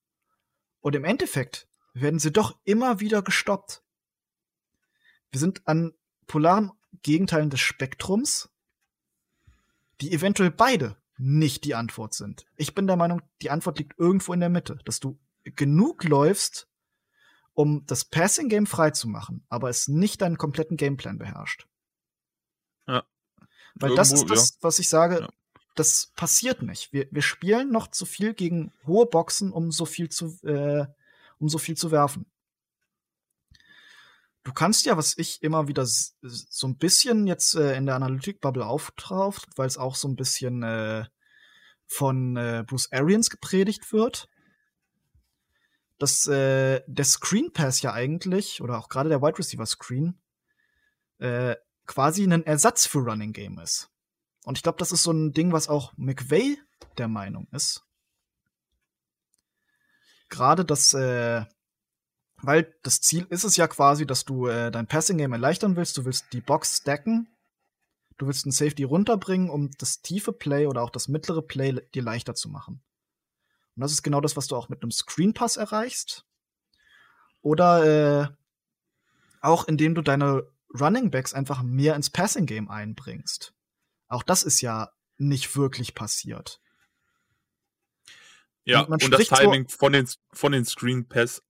[0.81, 3.83] Und im Endeffekt werden sie doch immer wieder gestoppt.
[5.31, 5.93] Wir sind an
[6.27, 8.49] polaren Gegenteilen des Spektrums,
[10.01, 12.45] die eventuell beide nicht die Antwort sind.
[12.55, 16.67] Ich bin der Meinung, die Antwort liegt irgendwo in der Mitte, dass du genug läufst,
[17.53, 21.67] um das Passing Game freizumachen, aber es nicht deinen kompletten Gameplan beherrscht.
[23.75, 24.55] Weil Irgendwo, das ist das, ja.
[24.61, 25.29] was ich sage, ja.
[25.75, 26.91] das passiert nicht.
[26.93, 30.85] Wir, wir spielen noch zu viel gegen hohe Boxen, um so viel zu, äh,
[31.39, 32.25] um so viel zu werfen.
[34.43, 38.65] Du kannst ja, was ich immer wieder so ein bisschen jetzt äh, in der Analytik-Bubble
[38.65, 41.05] auftaucht, weil es auch so ein bisschen äh,
[41.85, 44.27] von äh, Bruce Arians gepredigt wird,
[45.99, 50.19] dass äh, der Screen Pass ja eigentlich, oder auch gerade der Wide Receiver Screen,
[51.19, 51.55] äh,
[51.91, 53.89] quasi ein Ersatz für Running Game ist.
[54.45, 56.57] Und ich glaube, das ist so ein Ding, was auch McVay
[56.97, 57.85] der Meinung ist.
[60.29, 61.43] Gerade das, äh,
[62.37, 65.97] weil das Ziel ist es ja quasi, dass du äh, dein Passing Game erleichtern willst.
[65.97, 67.27] Du willst die Box stacken.
[68.17, 72.03] Du willst einen Safety runterbringen, um das tiefe Play oder auch das mittlere Play dir
[72.03, 72.81] leichter zu machen.
[73.75, 76.25] Und das ist genau das, was du auch mit einem Screen Pass erreichst.
[77.41, 77.83] Oder
[78.23, 78.27] äh,
[79.41, 80.47] auch indem du deine
[80.79, 83.53] Running Backs einfach mehr ins Passing Game einbringst.
[84.07, 86.59] Auch das ist ja nicht wirklich passiert.
[88.63, 91.43] Ja, und, und das Timing so, von den, von den Screen Pass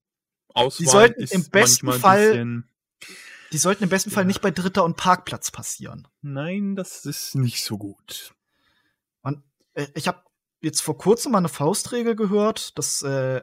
[0.48, 2.64] aus die sollten im besten Fall
[3.52, 4.14] die sollten im besten ja.
[4.14, 6.08] Fall nicht bei Dritter und Parkplatz passieren.
[6.22, 8.34] Nein, das ist nicht so gut.
[9.20, 9.42] Und
[9.74, 10.22] äh, ich habe
[10.62, 13.42] jetzt vor kurzem mal eine Faustregel gehört, dass äh,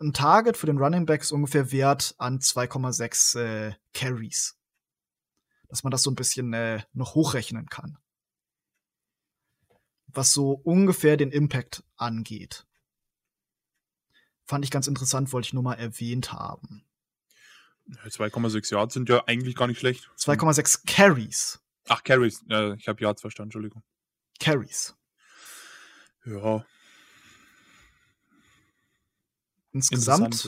[0.00, 4.58] ein Target für den Running Back ist ungefähr wert an 2,6 äh, Carries.
[5.68, 7.98] Dass man das so ein bisschen äh, noch hochrechnen kann.
[10.06, 12.66] Was so ungefähr den Impact angeht.
[14.46, 16.84] Fand ich ganz interessant, wollte ich nur mal erwähnt haben.
[17.88, 20.10] 2,6 Yards sind ja eigentlich gar nicht schlecht.
[20.18, 21.60] 2,6 Carries.
[21.88, 22.44] Ach, Carries.
[22.48, 23.82] Äh, ich habe Yards verstanden, Entschuldigung.
[24.38, 24.94] Carries.
[26.24, 26.64] Ja.
[29.74, 30.44] Insgesamt.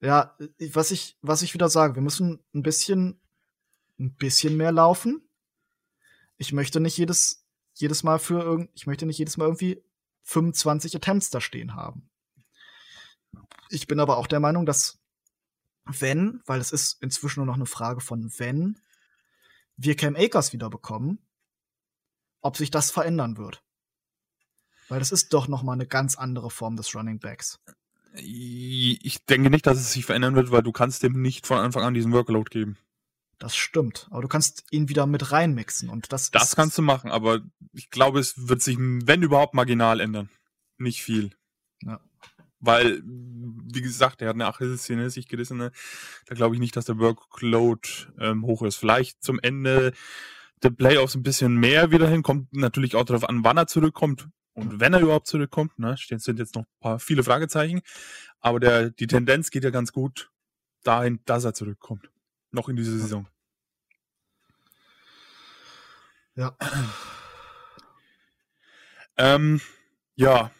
[0.00, 0.34] Ja.
[0.38, 3.20] ja, was ich, was ich wieder sage, wir müssen ein bisschen,
[3.98, 5.28] ein bisschen mehr laufen.
[6.38, 9.84] Ich möchte nicht jedes, jedes Mal für irgend, ich möchte nicht jedes Mal irgendwie
[10.22, 12.08] 25 Attempts da stehen haben.
[13.68, 14.98] Ich bin aber auch der Meinung, dass
[15.84, 18.80] wenn, weil es ist inzwischen nur noch eine Frage von wenn,
[19.76, 21.18] wir Cam Akers wieder bekommen,
[22.40, 23.62] ob sich das verändern wird.
[24.88, 27.60] Weil das ist doch noch mal eine ganz andere Form des Running Backs.
[28.14, 31.84] Ich denke nicht, dass es sich verändern wird, weil du kannst dem nicht von Anfang
[31.84, 32.76] an diesen Workload geben.
[33.38, 34.06] Das stimmt.
[34.10, 36.30] Aber du kannst ihn wieder mit reinmixen und das.
[36.30, 37.40] Das kannst du machen, aber
[37.72, 40.28] ich glaube, es wird sich, wenn überhaupt, marginal ändern.
[40.76, 41.30] Nicht viel.
[41.82, 42.00] Ja.
[42.58, 45.72] Weil, wie gesagt, er hat eine Achillessehne sich gerissene.
[46.26, 48.76] Da glaube ich nicht, dass der Workload ähm, hoch ist.
[48.76, 49.94] Vielleicht zum Ende
[50.62, 52.22] der Playoffs ein bisschen mehr wieder hin.
[52.22, 55.78] Kommt natürlich auch darauf an, wann er zurückkommt und wenn er überhaupt zurückkommt.
[55.78, 55.96] Ne?
[55.98, 57.80] sind jetzt noch ein paar viele Fragezeichen.
[58.40, 60.30] Aber der, die Tendenz geht ja ganz gut
[60.82, 62.10] dahin, dass er zurückkommt.
[62.50, 63.28] Noch in dieser Saison.
[66.34, 66.56] Ja.
[69.16, 69.60] Ähm,
[70.14, 70.50] ja,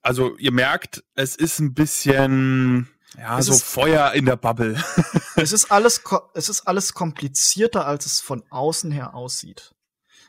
[0.00, 4.82] also ihr merkt, es ist ein bisschen ja, es so ist, Feuer in der Bubble.
[5.36, 6.02] es ist alles
[6.34, 9.74] es ist alles komplizierter, als es von außen her aussieht.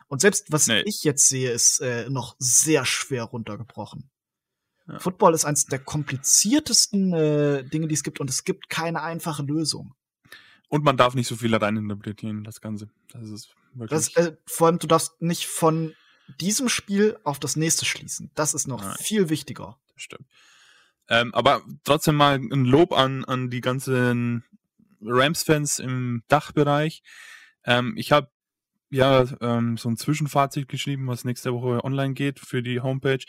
[0.08, 0.82] Und selbst was nee.
[0.86, 4.12] ich jetzt sehe, ist äh, noch sehr schwer runtergebrochen.
[4.88, 5.00] Ja.
[5.00, 9.44] Football ist eines der kompliziertesten äh, Dinge, die es gibt, und es gibt keine einfache
[9.44, 9.96] Lösung.
[10.68, 12.90] Und man darf nicht so viel da rein interpretieren, das Ganze.
[13.12, 14.14] Das ist wirklich.
[14.14, 15.94] Das, äh, vor allem, du darfst nicht von
[16.40, 18.32] diesem Spiel auf das nächste schließen.
[18.36, 18.96] Das ist noch Nein.
[19.00, 19.80] viel wichtiger.
[19.94, 20.28] Das stimmt.
[21.10, 24.44] Ähm, aber trotzdem mal ein Lob an, an die ganzen
[25.02, 27.04] Rams-Fans im Dachbereich.
[27.66, 28.30] Ähm, ich habe
[28.90, 33.24] ja ähm, so ein Zwischenfazit geschrieben, was nächste Woche online geht für die Homepage.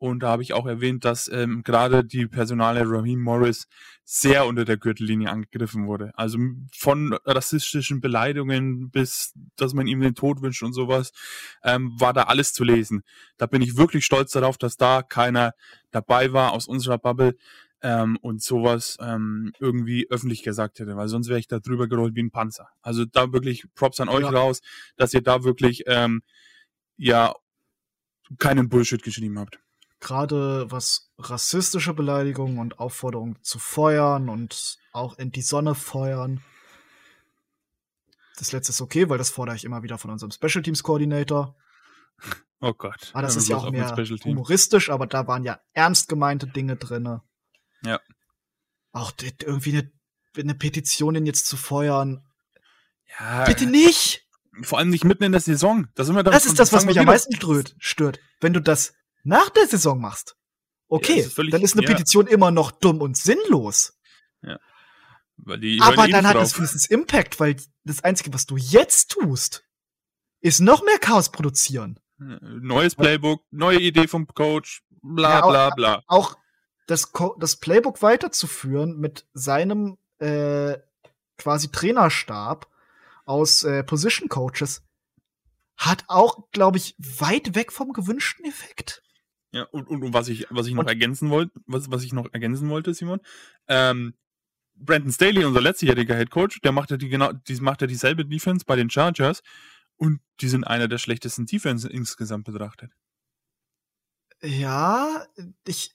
[0.00, 3.68] Und da habe ich auch erwähnt, dass ähm, gerade die Personale Raheem Morris
[4.02, 6.10] sehr unter der Gürtellinie angegriffen wurde.
[6.14, 6.38] Also
[6.72, 11.12] von rassistischen Beleidigungen bis, dass man ihm den Tod wünscht und sowas,
[11.62, 13.02] ähm, war da alles zu lesen.
[13.36, 15.52] Da bin ich wirklich stolz darauf, dass da keiner
[15.90, 17.36] dabei war aus unserer Bubble
[17.82, 22.14] ähm, und sowas ähm, irgendwie öffentlich gesagt hätte, weil sonst wäre ich da drüber gerollt
[22.14, 22.70] wie ein Panzer.
[22.80, 24.30] Also da wirklich Props an euch ja.
[24.30, 24.62] raus,
[24.96, 26.22] dass ihr da wirklich ähm,
[26.96, 27.34] ja
[28.38, 29.60] keinen Bullshit geschrieben habt
[30.00, 36.42] gerade was rassistische Beleidigungen und Aufforderungen zu feuern und auch in die Sonne feuern.
[38.38, 41.56] Das letzte ist okay, weil das fordere ich immer wieder von unserem Special Teams Koordinator.
[42.62, 43.10] Oh Gott.
[43.14, 47.20] Ah, das ist ja auch mehr humoristisch, aber da waren ja ernst gemeinte Dinge drin.
[47.82, 48.00] Ja.
[48.92, 49.90] Auch irgendwie eine,
[50.36, 52.22] eine Petition jetzt zu feuern.
[53.18, 53.44] Ja.
[53.44, 54.28] Bitte nicht!
[54.60, 55.88] Vor allem nicht mitten in der Saison.
[55.94, 57.34] Das, das ist das, was mich am meisten
[57.78, 58.20] stört.
[58.40, 60.36] Wenn du das nach der Saison machst,
[60.88, 61.90] okay, ja, völlig, dann ist eine ja.
[61.90, 63.98] Petition immer noch dumm und sinnlos.
[64.42, 64.58] Ja.
[65.80, 69.64] Aber dann hat es wenigstens Impact, weil das Einzige, was du jetzt tust,
[70.40, 71.98] ist noch mehr Chaos produzieren.
[72.18, 76.02] Neues Playbook, neue Idee vom Coach, bla bla bla.
[76.06, 76.36] Auch
[76.86, 80.76] das, Co das Playbook weiterzuführen mit seinem äh,
[81.38, 82.68] quasi Trainerstab
[83.24, 84.82] aus äh, Position Coaches
[85.76, 89.02] hat auch, glaube ich, weit weg vom gewünschten Effekt.
[89.52, 92.12] Ja, und, und, und was ich, was ich noch und, ergänzen wollte, was, was ich
[92.12, 93.20] noch ergänzen wollte, Simon,
[93.66, 94.14] ähm,
[94.74, 98.24] Brandon Staley, unser letztjähriger Head Coach, der macht ja die genau, die macht ja dieselbe
[98.24, 99.42] Defense bei den Chargers
[99.96, 102.92] und die sind einer der schlechtesten Defense insgesamt betrachtet.
[104.40, 105.26] Ja,
[105.66, 105.94] ich,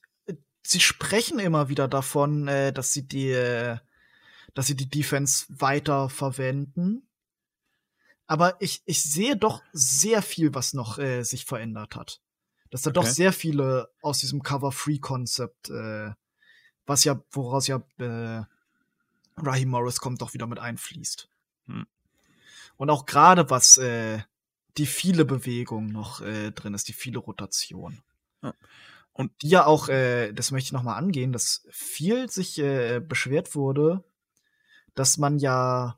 [0.61, 3.77] sie sprechen immer wieder davon, äh, dass sie die, äh,
[4.53, 7.07] dass sie die Defense weiter verwenden.
[8.27, 12.21] Aber ich, ich sehe doch sehr viel, was noch äh, sich verändert hat
[12.69, 12.99] dass da okay.
[12.99, 16.11] doch sehr viele aus diesem Cover-Free-Konzept, äh,
[16.85, 18.43] was ja, woraus ja äh,
[19.37, 21.29] Raheem Morris kommt, doch wieder mit einfließt.
[21.67, 21.87] Hm.
[22.77, 24.19] Und auch gerade was äh,
[24.77, 28.01] die viele Bewegung noch äh, drin ist, die viele Rotation.
[28.41, 28.53] Ja.
[29.13, 32.99] Und die ja auch, äh, das möchte ich noch mal angehen, dass viel sich äh,
[32.99, 34.03] beschwert wurde,
[34.93, 35.97] dass man ja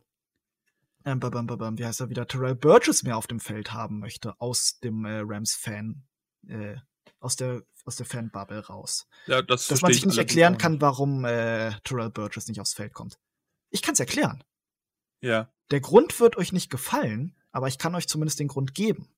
[1.04, 5.06] ähm, wie heißt er wieder, Terrell Burgess mehr auf dem Feld haben möchte aus dem
[5.06, 6.04] äh, Rams-Fan
[6.50, 6.78] äh,
[7.20, 9.08] aus der, aus der Fanbubble raus.
[9.26, 12.74] Ja, das Dass man sich ich nicht erklären kann, warum äh, Terrell Burgess nicht aufs
[12.74, 13.20] Feld kommt.
[13.70, 14.44] Ich kann es erklären.
[15.22, 15.52] Ja.
[15.72, 19.10] Der Grund wird euch nicht gefallen, aber ich kann euch zumindest den Grund geben.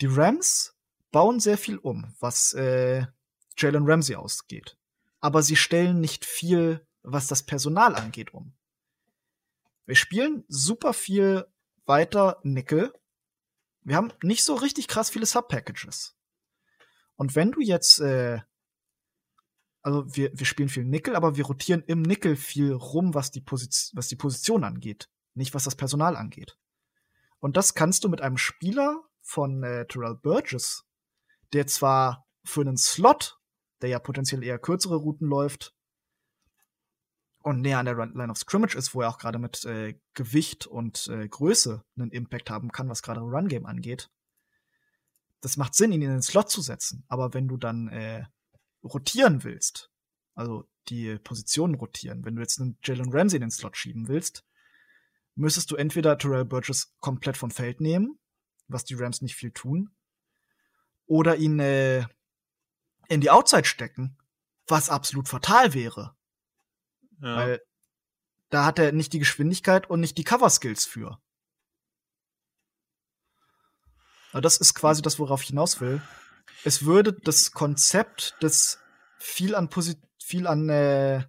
[0.00, 0.74] Die Rams
[1.10, 3.06] bauen sehr viel um, was äh,
[3.56, 4.76] Jalen Ramsey ausgeht.
[5.20, 8.54] Aber sie stellen nicht viel, was das Personal angeht, um.
[9.86, 11.46] Wir spielen super viel
[11.86, 12.92] weiter Nickel.
[13.82, 16.16] Wir haben nicht so richtig krass viele Sub-Packages.
[17.16, 18.40] Und wenn du jetzt, äh,
[19.82, 23.40] also wir, wir spielen viel Nickel, aber wir rotieren im Nickel viel rum, was die,
[23.40, 26.58] Position, was die Position angeht, nicht was das Personal angeht.
[27.40, 30.84] Und das kannst du mit einem Spieler von äh, Terrell Burgess,
[31.52, 33.38] der zwar für einen Slot,
[33.80, 35.74] der ja potenziell eher kürzere Routen läuft
[37.48, 40.66] und näher an der Line of Scrimmage ist, wo er auch gerade mit äh, Gewicht
[40.66, 44.10] und äh, Größe einen Impact haben kann, was gerade Run Game angeht.
[45.40, 47.04] Das macht Sinn, ihn in den Slot zu setzen.
[47.08, 48.24] Aber wenn du dann äh,
[48.82, 49.90] rotieren willst,
[50.34, 54.44] also die Positionen rotieren, wenn du jetzt einen Jalen Ramsey in den Slot schieben willst,
[55.34, 58.18] müsstest du entweder Terrell Burgess komplett vom Feld nehmen,
[58.66, 59.94] was die Rams nicht viel tun,
[61.06, 62.06] oder ihn äh,
[63.08, 64.18] in die Outside stecken,
[64.66, 66.17] was absolut fatal wäre.
[67.20, 67.36] Ja.
[67.36, 67.62] Weil
[68.50, 71.18] da hat er nicht die Geschwindigkeit und nicht die Cover-Skills für.
[74.32, 76.02] Aber das ist quasi das, worauf ich hinaus will.
[76.64, 78.78] Es würde das Konzept des
[79.18, 81.24] viel an Posi viel an, äh,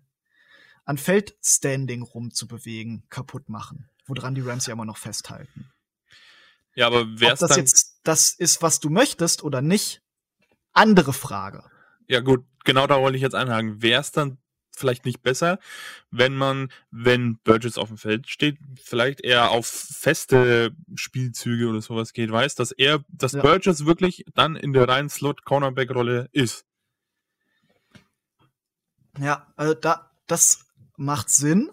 [0.86, 3.90] an Feldstanding rumzubewegen kaputt machen.
[4.06, 5.72] Woran die Rams ja immer noch festhalten.
[6.76, 10.02] ja, aber Ob wär's das jetzt das ist, was du möchtest oder nicht,
[10.74, 11.64] andere Frage.
[12.08, 13.82] Ja, gut, genau da wollte ich jetzt einhaken.
[13.82, 14.40] Wäre es dann
[14.80, 15.60] vielleicht nicht besser,
[16.12, 22.14] wenn man, wenn Burgess auf dem Feld steht, vielleicht eher auf feste Spielzüge oder sowas
[22.14, 23.42] geht, weiß, dass er, dass Ja.
[23.42, 26.66] Burgess wirklich dann in der reinen Slot-Cornerback-Rolle ist.
[29.20, 30.66] Ja, also da, das
[30.98, 31.70] macht Sinn.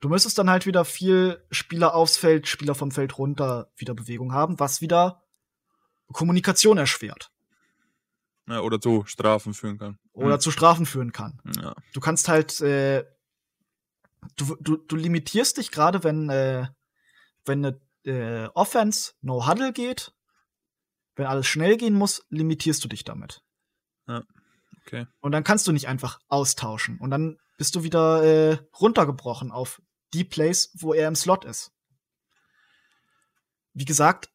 [0.00, 4.32] Du müsstest dann halt wieder viel Spieler aufs Feld, Spieler vom Feld runter wieder Bewegung
[4.32, 5.22] haben, was wieder
[6.12, 7.32] Kommunikation erschwert
[8.48, 9.98] Ja, oder so Strafen führen kann.
[10.12, 11.40] oder zu Strafen führen kann.
[11.60, 11.74] Ja.
[11.92, 13.04] Du kannst halt, äh,
[14.36, 16.68] du, du, du limitierst dich gerade, wenn, äh,
[17.44, 20.12] wenn eine äh, Offense No Huddle geht,
[21.16, 23.42] wenn alles schnell gehen muss, limitierst du dich damit.
[24.86, 25.06] Okay.
[25.20, 26.98] Und dann kannst du nicht einfach austauschen.
[26.98, 29.82] Und dann bist du wieder äh, runtergebrochen auf
[30.12, 31.72] die Place, wo er im Slot ist.
[33.72, 34.30] Wie gesagt,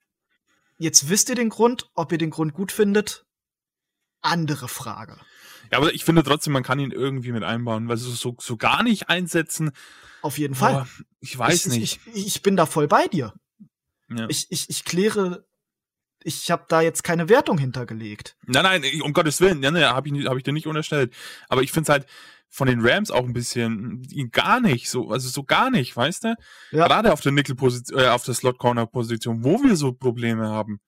[0.78, 1.90] jetzt wisst ihr den Grund.
[1.94, 3.26] Ob ihr den Grund gut findet,
[4.22, 5.18] andere Frage.
[5.72, 8.58] Ja, aber ich finde trotzdem, man kann ihn irgendwie mit einbauen, weil so, so, so
[8.58, 9.72] gar nicht einsetzen,
[10.22, 10.74] Auf jeden Fall.
[10.74, 10.88] boah,
[11.20, 12.00] ich weiß ich, nicht.
[12.14, 13.34] Ich, ich, bin da voll bei dir.
[14.10, 14.26] ja.
[14.30, 15.46] Ich, ich, ich kläre,
[16.24, 18.36] ich habe da jetzt keine Wertung hintergelegt.
[18.46, 21.14] Nein, nein, ich- um Gottes Willen, ja, ne, habe ich, hab ich dir nicht unterstellt.
[21.48, 22.06] Aber ich finde es halt
[22.50, 26.26] von den Rams auch ein bisschen ihn gar nicht, so, also so gar nicht, weißt
[26.26, 26.36] du?
[26.72, 26.86] Ja.
[26.88, 30.82] Gerade auf der Nickel-Position, äh, auf der Slot-Corner-Position, wo wir so Probleme haben.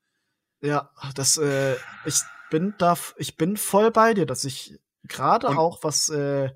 [0.62, 2.15] Ja, das, äh, ich
[2.53, 6.53] bin da, ich bin voll bei dir, dass ich gerade auch was, äh,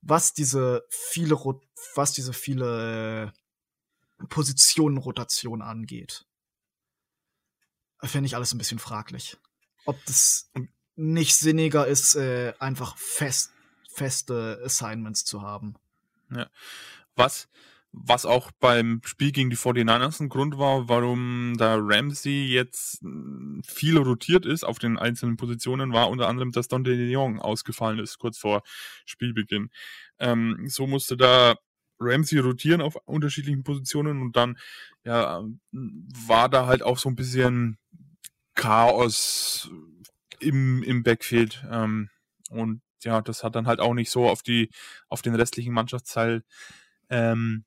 [0.00, 1.34] was diese viele,
[1.96, 3.32] was diese viele
[4.20, 6.24] äh, Positionenrotation angeht,
[8.04, 9.36] finde ich alles ein bisschen fraglich.
[9.86, 10.52] Ob das
[10.94, 13.50] nicht sinniger ist, äh, einfach fest,
[13.92, 15.74] feste Assignments zu haben.
[17.16, 17.48] Was,
[17.92, 23.62] was auch beim Spiel gegen die 49ers ein Grund war, warum da Ramsey jetzt mh,
[23.66, 27.98] viel rotiert ist auf den einzelnen Positionen, war unter anderem, dass Dante de Jong ausgefallen
[27.98, 28.62] ist, kurz vor
[29.04, 29.70] Spielbeginn.
[30.18, 31.56] Ähm, so musste da
[32.00, 34.58] Ramsey rotieren auf unterschiedlichen Positionen und dann
[35.04, 37.78] ja, war da halt auch so ein bisschen
[38.54, 39.70] Chaos
[40.40, 41.64] im, im Backfield.
[41.70, 42.08] Ähm,
[42.50, 44.70] und ja, das hat dann halt auch nicht so auf die,
[45.08, 46.42] auf den restlichen Mannschaftsteil
[47.10, 47.64] ähm,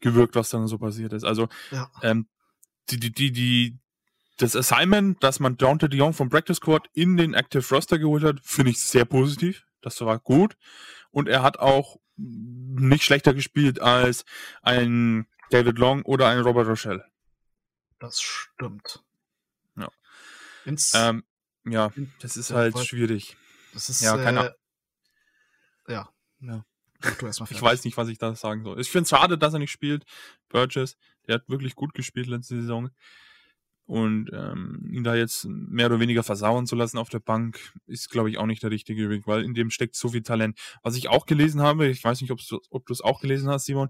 [0.00, 1.24] gewirkt, was dann so passiert ist.
[1.24, 1.90] Also Ja.
[2.02, 2.28] ähm,
[2.90, 3.78] die, die, die, die,
[4.38, 8.22] das Assignment, dass man Dante de Jong vom Practice Squad in den Active Roster geholt
[8.24, 9.66] hat, finde ich sehr positiv.
[9.82, 10.56] Das war gut.
[11.10, 14.24] Und er hat auch nicht schlechter gespielt als
[14.62, 17.04] ein David Long oder ein Robert Rochelle.
[17.98, 19.02] Das stimmt.
[19.76, 19.88] Ja.
[20.64, 21.24] Ins, Ähm,
[21.64, 23.36] ja, das ist halt schwierig.
[23.74, 24.54] das ist, ja, keine
[25.86, 26.08] äh, ja.
[26.40, 26.64] Ja.
[27.50, 28.80] Ich weiß nicht, was ich da sagen soll.
[28.80, 30.04] Ich finde es schade, dass er nicht spielt.
[30.48, 32.90] Burgess, der hat wirklich gut gespielt letzte Saison.
[33.86, 38.08] Und ähm, ihn da jetzt mehr oder weniger versauen zu lassen auf der Bank, ist,
[38.08, 40.56] glaube ich, auch nicht der richtige Weg, weil in dem steckt so viel Talent.
[40.84, 43.88] Was ich auch gelesen habe, ich weiß nicht, ob du es auch gelesen hast, Simon,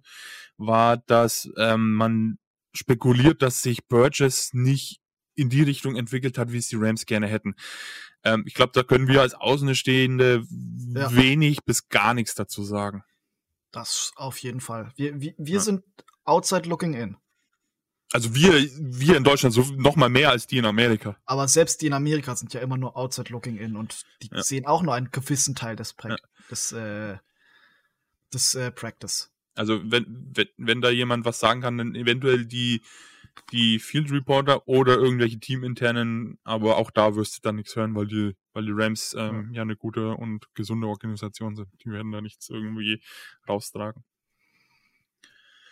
[0.56, 2.38] war, dass ähm, man
[2.72, 4.99] spekuliert, dass sich Burgess nicht
[5.40, 7.54] in die Richtung entwickelt hat, wie es die Rams gerne hätten.
[8.24, 10.44] Ähm, ich glaube, da können wir als Außenstehende
[10.94, 11.14] Ja.
[11.14, 13.02] wenig bis gar nichts dazu sagen.
[13.72, 14.92] Das auf jeden Fall.
[14.96, 15.60] Wir, wir, wir Ja.
[15.60, 15.82] sind
[16.24, 17.16] outside looking in.
[18.12, 21.16] Also wir, wir in Deutschland so noch mal mehr als die in Amerika.
[21.26, 24.42] Aber selbst die in Amerika sind ja immer nur outside looking in und die Ja.
[24.42, 26.16] sehen auch nur einen gewissen Teil des, pra Ja.
[26.50, 27.18] des, äh,
[28.34, 29.30] des äh, Practice.
[29.54, 32.82] Also wenn, wenn, wenn da jemand was sagen kann, dann eventuell die,
[33.52, 38.06] die Field Reporter oder irgendwelche teaminternen, aber auch da wirst du dann nichts hören, weil
[38.06, 39.62] die, weil die Rams ähm, ja.
[39.62, 41.68] eine gute und gesunde Organisation sind.
[41.84, 43.02] Die werden da nichts irgendwie
[43.48, 44.04] raustragen.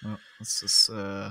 [0.03, 1.31] Ja, das ist äh,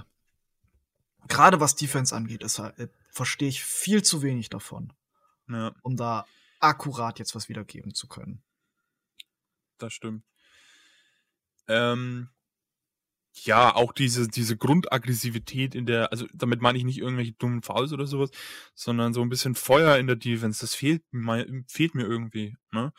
[1.27, 4.93] gerade was Defense angeht, ist halt, äh, verstehe ich viel zu wenig davon,
[5.49, 6.25] Ja, um da
[6.59, 8.43] akkurat jetzt was wiedergeben zu können.
[9.77, 10.23] das stimmt.
[11.67, 12.29] Ähm,
[13.45, 17.93] ja, auch diese, diese Grundaggressivität in der, also damit meine ich nicht irgendwelche dummen Fouls
[17.93, 18.29] oder sowas,
[18.75, 22.55] sondern so ein bisschen Feuer in der Defense, das fehlt mir, fehlt mir irgendwie.
[22.71, 22.91] Ne?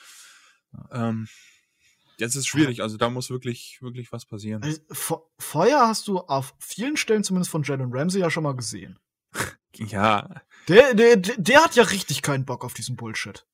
[0.91, 1.29] Ähm,
[2.19, 4.63] jetzt ist schwierig, also da muss wirklich, wirklich was passieren.
[4.63, 8.57] Also, Fe- Feuer hast du auf vielen Stellen zumindest von Jalen Ramsey ja schon mal
[8.57, 8.99] gesehen.
[9.77, 13.47] Ja, Der, der, der, der hat ja richtig keinen Bock auf diesen Bullshit.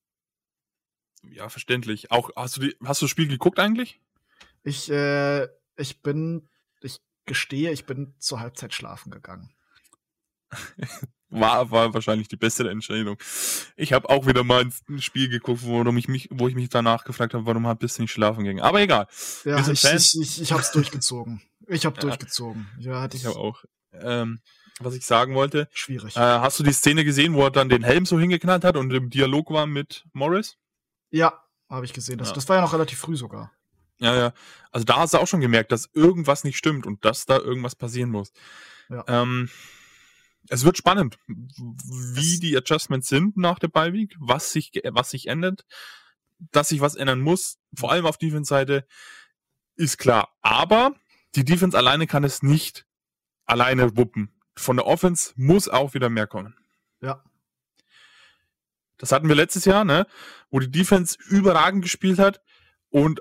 [1.23, 2.11] ja, verständlich.
[2.11, 4.01] Auch, hast du die, hast du das Spiel geguckt eigentlich?
[4.63, 6.49] Ich, äh, ich bin,
[6.85, 9.51] ich gestehe, ich bin zur Halbzeit schlafen gegangen.
[11.31, 13.17] War, war wahrscheinlich die beste Entscheidung.
[13.75, 17.03] Ich habe auch wieder mal ein Spiel geguckt, worum ich mich, wo ich mich danach
[17.05, 18.61] gefragt habe, warum bist du nicht schlafen gegangen.
[18.63, 19.09] Aber egal.
[19.45, 20.15] Ja, ich, Fans.
[20.15, 21.43] ich, ich, ich hab's durchgezogen.
[21.67, 22.03] Ich hab Ja.
[22.03, 22.69] durchgezogen.
[22.79, 23.65] Ja, hatte Ich ich habe auch.
[23.95, 24.43] Ähm,
[24.79, 26.15] was ich sagen wollte, schwierig.
[26.17, 28.93] äh, hast du die Szene gesehen, wo er dann den Helm so hingeknallt hat und
[28.93, 30.57] im Dialog war mit Morris?
[31.11, 31.33] ja,
[31.69, 32.19] habe ich gesehen.
[32.19, 32.35] Das, Ja.
[32.35, 33.51] das war ja noch relativ früh sogar.
[34.05, 34.33] Ja, ja.
[34.71, 37.75] Also da hast du auch schon gemerkt, dass irgendwas nicht stimmt und dass da irgendwas
[37.75, 38.33] passieren muss.
[38.91, 39.03] Ja.
[39.09, 39.49] Ähm,
[40.49, 45.65] es wird spannend, wie die Adjustments sind nach der Bye-Week, was sich, was sich ändert,
[46.39, 48.87] dass sich was ändern muss, vor allem auf Defense-Seite,
[49.77, 50.37] ist klar.
[50.43, 50.95] Aber
[51.35, 52.85] die Defense alleine kann es nicht
[53.47, 54.39] alleine wuppen.
[54.55, 56.55] Von der Offense muss auch wieder mehr kommen.
[57.01, 57.25] Ja.
[58.99, 60.07] Das hatten wir letztes Jahr, ne?
[60.51, 62.43] Wo die Defense überragend gespielt hat
[62.91, 63.21] und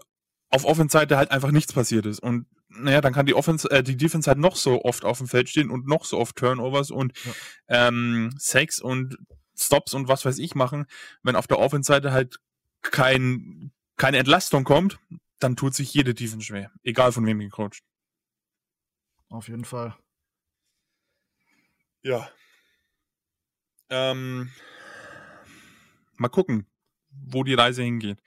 [0.53, 2.19] auf Offense-Seite halt einfach nichts passiert ist.
[2.19, 5.27] Und naja, dann kann die Offense, äh, die Defense halt noch so oft auf dem
[5.27, 7.13] Feld stehen und noch so oft Turnovers und
[7.67, 9.17] ähm, Sacks und
[9.57, 10.85] Stops und was weiß ich machen.
[11.23, 12.37] Wenn auf der Offense-Seite halt
[12.83, 14.99] kein, keine Entlastung kommt,
[15.39, 16.71] dann tut sich jede Defense schwer.
[16.83, 17.81] Egal von wem gecoacht.
[19.29, 19.97] Auf jeden Fall.
[22.03, 22.29] Ja.
[23.89, 24.51] Ähm,
[26.17, 26.67] mal gucken,
[27.09, 28.19] wo die Reise hingeht.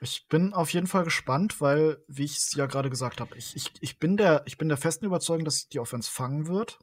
[0.00, 3.56] Ich bin auf jeden Fall gespannt, weil, wie ich es ja gerade gesagt habe, ich,
[3.56, 6.78] ich, ich, bin der, ich bin der festen Überzeugung, dass die Offense fangen wird,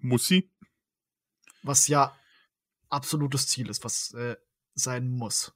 [0.00, 0.50] Muss sie?
[1.62, 2.16] was ja
[2.90, 4.36] absolutes Ziel ist, was äh,
[4.74, 5.52] sein muss.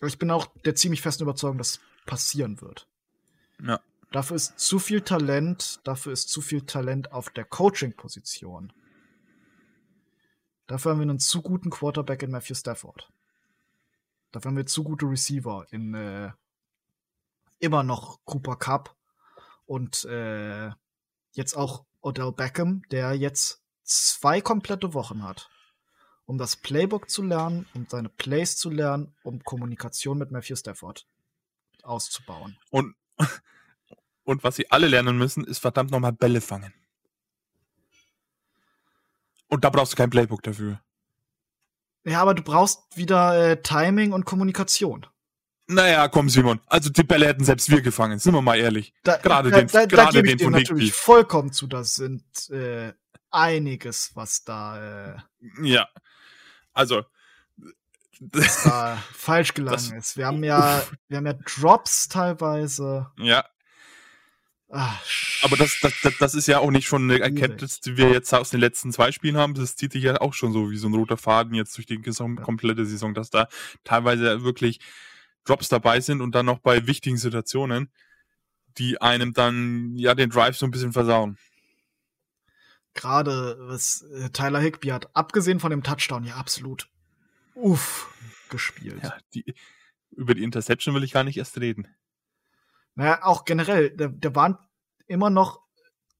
[0.00, 2.88] Aber ich bin auch der ziemlich festen Überzeugung, dass es passieren wird.
[3.60, 3.80] Ja.
[4.10, 8.72] Dafür ist zu viel Talent, dafür ist zu viel Talent auf der Coaching-Position.
[10.66, 13.12] Dafür haben wir einen zu guten Quarterback in Matthew Stafford.
[14.32, 16.32] Dafür haben wir zu gute Receiver in äh,
[17.58, 18.96] immer noch Cooper Cup
[19.66, 20.70] und äh,
[21.32, 25.50] jetzt auch Odell Beckham, der jetzt zwei komplette Wochen hat,
[26.26, 31.06] um das Playbook zu lernen, um seine Plays zu lernen, um Kommunikation mit Matthew Stafford
[31.82, 32.56] auszubauen.
[32.70, 32.96] Und,
[34.24, 36.74] und was sie alle lernen müssen, ist verdammt nochmal Bälle fangen.
[39.48, 40.80] Und da brauchst du kein Playbook dafür.
[42.04, 45.06] Ja, aber du brauchst wieder äh, Timing und Kommunikation.
[45.68, 46.60] Naja, komm, Simon.
[46.66, 48.92] Also die Bälle hätten selbst wir gefangen, sind wir mal ehrlich.
[49.04, 50.90] Da, Gerade da, den- da, da gerade ich den von natürlich Higby.
[50.90, 51.66] vollkommen zu.
[51.68, 52.92] Das sind äh,
[53.30, 55.16] einiges, was da, äh,
[55.62, 55.88] Ja.
[56.74, 57.04] Also.
[58.64, 60.16] da falsch gelangen ist.
[60.16, 63.10] Wir haben ja, wir haben ja Drops teilweise.
[63.18, 63.44] ja,
[64.74, 64.98] Ah,
[65.42, 67.20] aber das, das, das, das ist ja auch nicht schon eine.
[67.20, 69.52] Erkenntnis, die wir jetzt aus den letzten zwei Spielen haben.
[69.52, 72.00] Das zieht sich ja auch schon so wie so ein roter Faden jetzt durch die
[72.00, 72.44] gesamte, Ja.
[72.46, 73.48] komplette Saison, dass da
[73.84, 74.80] teilweise wirklich
[75.44, 77.90] Drops dabei sind und dann noch bei wichtigen Situationen,
[78.78, 81.36] die einem dann ja den Drive so ein bisschen versauen.
[82.94, 86.88] gerade was äh, Tyler Higby hat, abgesehen von dem Touchdown, ja absolut
[87.54, 88.08] uff
[88.48, 89.02] gespielt.
[89.02, 89.54] Ja, die,
[90.12, 91.88] über die Interception will ich gar nicht erst reden.
[92.94, 94.68] Naja, auch generell, der, der war
[95.06, 95.62] immer noch,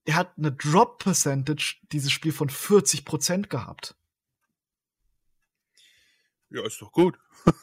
[0.04, 3.94] er hat eine Drop Percentage dieses Spiel von 40% gehabt.
[6.50, 7.18] Ja, ist doch gut.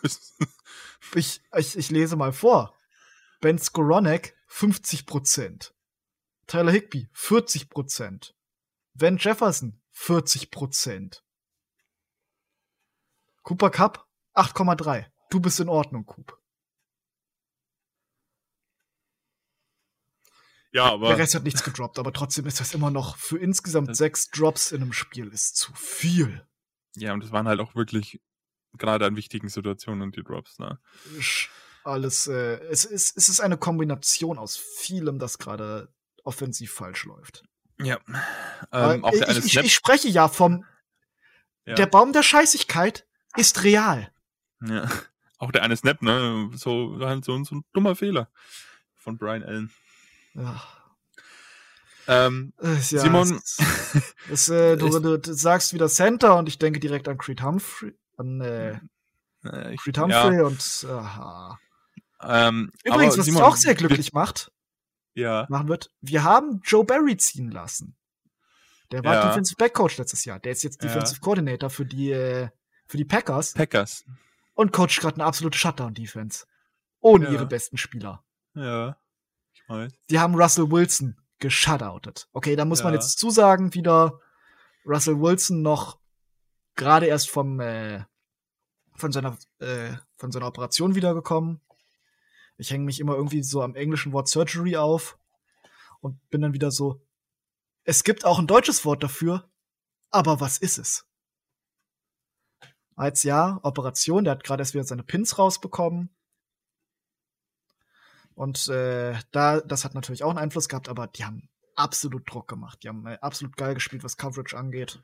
[1.15, 2.77] Ich, ich, ich lese mal vor.
[3.41, 5.71] Ben Skoronek 50%.
[6.45, 8.33] Tyler Higby 40%.
[8.93, 11.23] Van Jefferson 40 Prozent.
[13.43, 15.05] Cooper Cup 8,3.
[15.29, 16.37] Du bist in Ordnung, Coop.
[20.71, 21.09] Ja, aber.
[21.09, 24.71] Der Rest hat nichts gedroppt, aber trotzdem ist das immer noch für insgesamt sechs Drops
[24.71, 26.45] in einem Spiel ist zu viel.
[26.95, 28.21] Ja, und das waren halt auch wirklich
[28.77, 30.79] gerade an wichtigen Situationen die Drops, ne?
[31.83, 35.91] Alles, äh, es, ist, es ist eine Kombination aus vielem, das gerade
[36.23, 37.43] offensiv falsch läuft.
[37.81, 37.97] Ja.
[38.71, 40.65] Ähm, auch der ich, ich, ich, spreche ja vom
[41.69, 41.75] ja.
[41.75, 43.05] Der Baum der Scheißigkeit
[43.37, 44.11] ist real.
[44.61, 44.89] Ja.
[45.37, 46.49] Auch der eine Snap, ne?
[46.53, 48.29] So, so, so ein dummer Fehler
[48.95, 49.71] von Brian Allen.
[50.33, 50.61] Ja.
[52.07, 53.29] Ähm, ja, Simon.
[53.29, 57.43] Das, das, äh, du, du, du, sagst wieder Center und ich denke direkt an Creed
[57.43, 57.93] Humphrey.
[58.17, 58.79] An äh,
[59.43, 60.43] äh Creed Humphrey ja.
[60.43, 61.59] und aha.
[62.21, 64.51] Ähm, Übrigens, was Simon, mich auch sehr glücklich macht,
[65.13, 65.45] ja.
[65.49, 67.95] machen wird, wir haben Joe Barry ziehen lassen.
[68.91, 69.27] Der war ja.
[69.27, 70.39] Defensive Backcoach letztes Jahr.
[70.39, 72.49] Der ist jetzt Defensive Coordinator für die, äh,
[72.87, 73.53] für die Packers.
[73.53, 74.03] Packers.
[74.55, 76.45] Und coacht gerade eine absolute Shutdown-Defense.
[76.99, 78.25] Ohne ihre besten Spieler.
[78.55, 78.97] Ja.
[79.63, 79.93] Ich weiß.
[80.09, 82.27] Die haben Russell Wilson geshutoutet.
[82.33, 84.19] Okay, da muss man jetzt zusagen, wieder
[84.85, 85.99] Russell Wilson noch
[86.75, 88.03] gerade erst vom, äh,
[88.95, 91.61] von seiner, äh, von seiner Operation wiedergekommen.
[92.57, 95.17] Ich hänge mich immer irgendwie so am englischen Wort Surgery auf
[96.01, 97.01] und bin dann wieder so,
[97.83, 99.49] es gibt auch ein deutsches Wort dafür,
[100.11, 101.05] aber was ist es?
[102.95, 106.09] Als ja, Operation, der hat gerade erst wieder seine Pins rausbekommen.
[108.39, 112.47] Und äh, da, das hat natürlich auch einen Einfluss gehabt, aber die haben absolut Druck
[112.47, 112.79] gemacht.
[112.81, 115.01] Die haben äh, absolut geil gespielt, was Coverage angeht.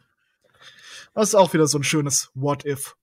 [1.13, 2.95] Das ist auch wieder so ein schönes What if.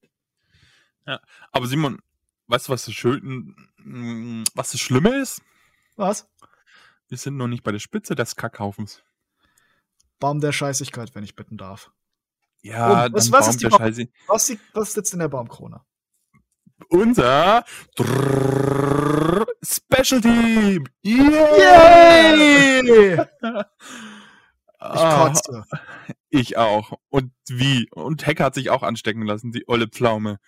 [1.06, 1.20] Ja,
[1.50, 2.00] aber Simon,
[2.46, 5.42] weißt du, was das schön, mm, was das Schlimme ist?
[5.96, 6.26] Was?
[7.08, 9.02] Wir sind noch nicht bei der Spitze des Kackhaufens.
[10.18, 11.92] Baum der Scheißigkeit, wenn ich bitten darf.
[12.62, 14.08] Ja, oh, was, was, ist die Scheiße.
[14.28, 15.82] Was, was sitzt in der Baumkrone?
[16.88, 17.64] Unser
[19.62, 20.86] Special Team!
[21.02, 22.42] Yay!
[24.80, 25.64] Ich kotze.
[26.30, 26.98] Ich auch.
[27.08, 27.88] Und wie?
[27.92, 30.38] Und Hacker hat sich auch anstecken lassen, die olle Pflaume.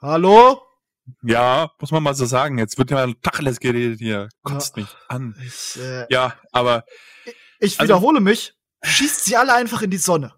[0.00, 0.62] Hallo?
[1.22, 2.58] Ja, muss man mal so sagen.
[2.58, 4.28] Jetzt wird ja Tacheles geredet hier.
[4.42, 5.34] Kotzt ja, mich an.
[5.44, 6.84] Ich, äh, ja, aber.
[7.58, 8.54] Ich also, wiederhole mich.
[8.82, 10.34] Schießt sie alle einfach in die Sonne.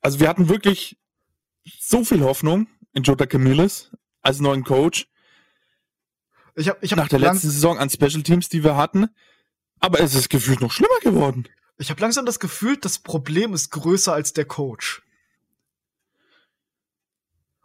[0.00, 0.98] Also wir hatten wirklich
[1.78, 3.90] so viel Hoffnung in Jota Camillus
[4.22, 5.06] als neuen Coach.
[6.54, 9.08] Ich hab, ich hab Nach der letzten Saison an Special Teams, die wir hatten.
[9.78, 11.48] Aber es ist gefühlt noch schlimmer geworden.
[11.78, 15.02] Ich habe langsam das Gefühl, das Problem ist größer als der Coach.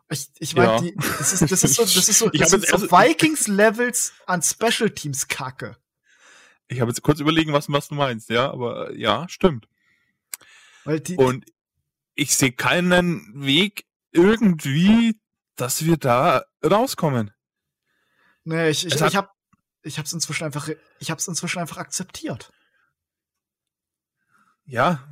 [0.09, 0.81] Ich, ich meine, ja.
[0.81, 4.89] Die, das, ist, das ist so, das ist so, das ist so Vikings-Levels an Special
[4.89, 5.77] Teams Kacke.
[6.67, 9.67] Ich habe jetzt kurz überlegen, was, was du meinst, ja, aber ja, stimmt.
[10.83, 11.45] Weil die, Und
[12.13, 13.85] ich sehe keinen Weg
[14.15, 15.19] irgendwie,
[15.55, 17.31] dass wir da rauskommen.
[18.43, 19.29] Nee, ich, ich, ich habe
[19.83, 22.51] ich hab's inzwischen einfach, ich hab's inzwischen einfach akzeptiert.
[24.65, 25.07] Ja,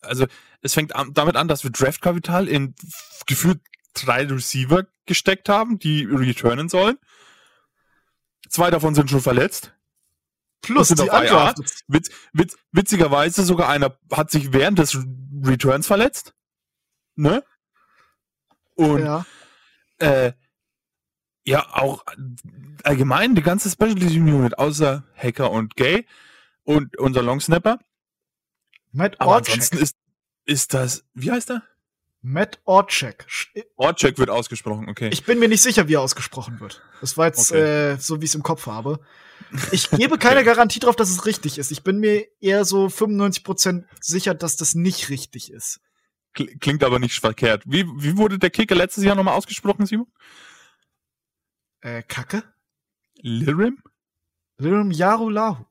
[0.00, 0.26] also
[0.60, 2.74] es fängt damit an, dass wir Draftkapital in
[3.26, 3.60] gefühlt
[3.94, 6.98] drei Receiver gesteckt haben, die returnen sollen.
[8.48, 9.74] Zwei davon sind schon verletzt.
[10.60, 10.94] Plus die
[11.88, 14.96] witz, witz, witzigerweise sogar einer hat sich während des
[15.42, 16.34] Returns verletzt.
[17.16, 17.42] Ne?
[18.90, 19.24] Und ja,
[19.98, 20.32] äh,
[21.44, 22.04] ja auch
[22.84, 26.06] allgemein die ganze Special Team Unit, außer Hacker und Gay
[26.64, 27.78] und unser Long Snapper.
[28.92, 29.96] Matt Aber ansonsten ist,
[30.44, 31.62] ist das, wie heißt er?
[32.20, 33.26] Matt Orchek.
[33.76, 35.10] Orchek wird ausgesprochen, okay.
[35.12, 36.80] Ich bin mir nicht sicher, wie er ausgesprochen wird.
[37.00, 37.92] Das war jetzt okay.
[37.92, 39.00] äh, so, wie ich es im Kopf habe.
[39.70, 41.72] Ich gebe keine Garantie darauf, dass es richtig ist.
[41.72, 45.80] Ich bin mir eher so 95% sicher, dass das nicht richtig ist.
[46.34, 47.62] Klingt aber nicht verkehrt.
[47.66, 50.06] Wie, wie wurde der Kicker letztes Jahr nochmal ausgesprochen, Simon?
[51.80, 52.42] Äh, Kacke?
[53.16, 53.82] Lirim?
[54.58, 55.64] Lirim Yarulahu.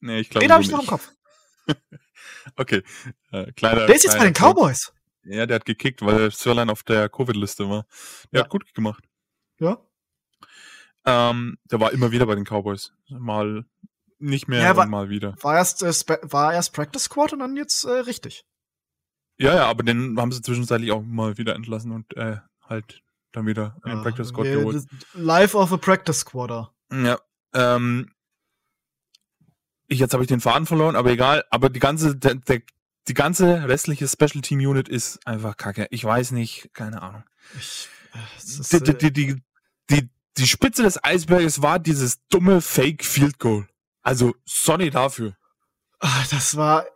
[0.00, 1.12] Nee, ich glaube Den habe ich noch im Kopf.
[2.56, 2.82] okay.
[3.30, 4.92] Äh, kleiner, der ist jetzt bei den Cowboys.
[5.24, 7.86] Ja, der hat gekickt, weil Sirlein auf der Covid-Liste war.
[8.32, 8.44] Der ja.
[8.44, 9.04] hat gut gemacht.
[9.60, 9.78] Ja.
[11.04, 12.92] Ähm, der war immer wieder bei den Cowboys.
[13.08, 13.64] Mal
[14.18, 15.36] nicht mehr ja, war, mal wieder.
[15.40, 15.92] War erst, äh,
[16.22, 18.44] war erst Practice Squad und dann jetzt äh, richtig.
[19.38, 23.02] Ja, ja, aber den haben sie zwischenzeitlich auch mal wieder entlassen und äh, halt
[23.32, 24.84] dann wieder in ja, Practice Squad geholt.
[25.14, 26.72] Life of a Practice Squader.
[26.92, 27.18] Ja.
[27.54, 28.12] Ähm,
[29.88, 31.44] ich, jetzt habe ich den Faden verloren, aber egal.
[31.50, 32.62] Aber die ganze, der, der,
[33.08, 35.86] die ganze restliche Special Team Unit ist einfach kacke.
[35.90, 37.24] Ich weiß nicht, keine Ahnung.
[37.58, 37.88] Ich,
[38.38, 39.42] ist, die, die, die, die,
[39.90, 43.66] die, die Spitze des Eisberges war dieses dumme Fake Field Goal.
[44.02, 45.36] Also, sorry dafür.
[46.00, 46.86] Ah, das war,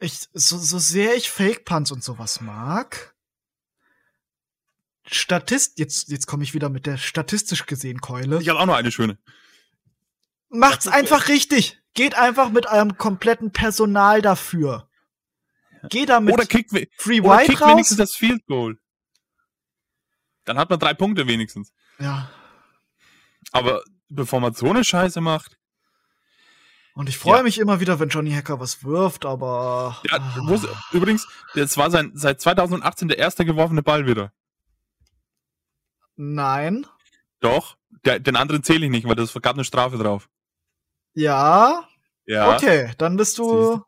[0.00, 3.14] ich, so, so sehr ich Fake Punts und sowas mag,
[5.10, 8.40] Statist, jetzt, jetzt komme ich wieder mit der statistisch gesehen Keule.
[8.42, 9.18] Ich habe auch noch eine schöne.
[10.50, 11.80] Macht's einfach richtig.
[11.94, 14.88] Geht einfach mit eurem kompletten Personal dafür.
[15.88, 17.70] Geht damit Oder kickt, we- Free oder White kickt raus.
[17.70, 18.78] wenigstens das Field Goal.
[20.44, 21.72] Dann hat man drei Punkte wenigstens.
[21.98, 22.30] Ja.
[23.52, 25.57] Aber bevor man so eine Scheiße macht,
[26.98, 27.42] Und ich freue Ja.
[27.44, 30.02] mich immer wieder, wenn Johnny Hacker was wirft, aber.
[30.10, 30.18] Ja,
[30.52, 34.32] ist, übrigens, das war sein, seit 2018 der erste geworfene Ball wieder.
[36.16, 36.88] Nein.
[37.38, 40.28] Doch, der, den anderen zähle ich nicht, weil das gab eine Strafe drauf.
[41.14, 41.88] Ja.
[42.26, 42.56] Ja.
[42.56, 43.84] Okay, dann bist Siehst du.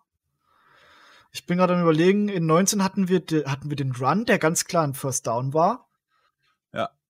[1.33, 4.67] Ich bin gerade am überlegen, in 19 hatten wir, hatten wir den Run, der ganz
[4.67, 5.90] klar ein First Down war.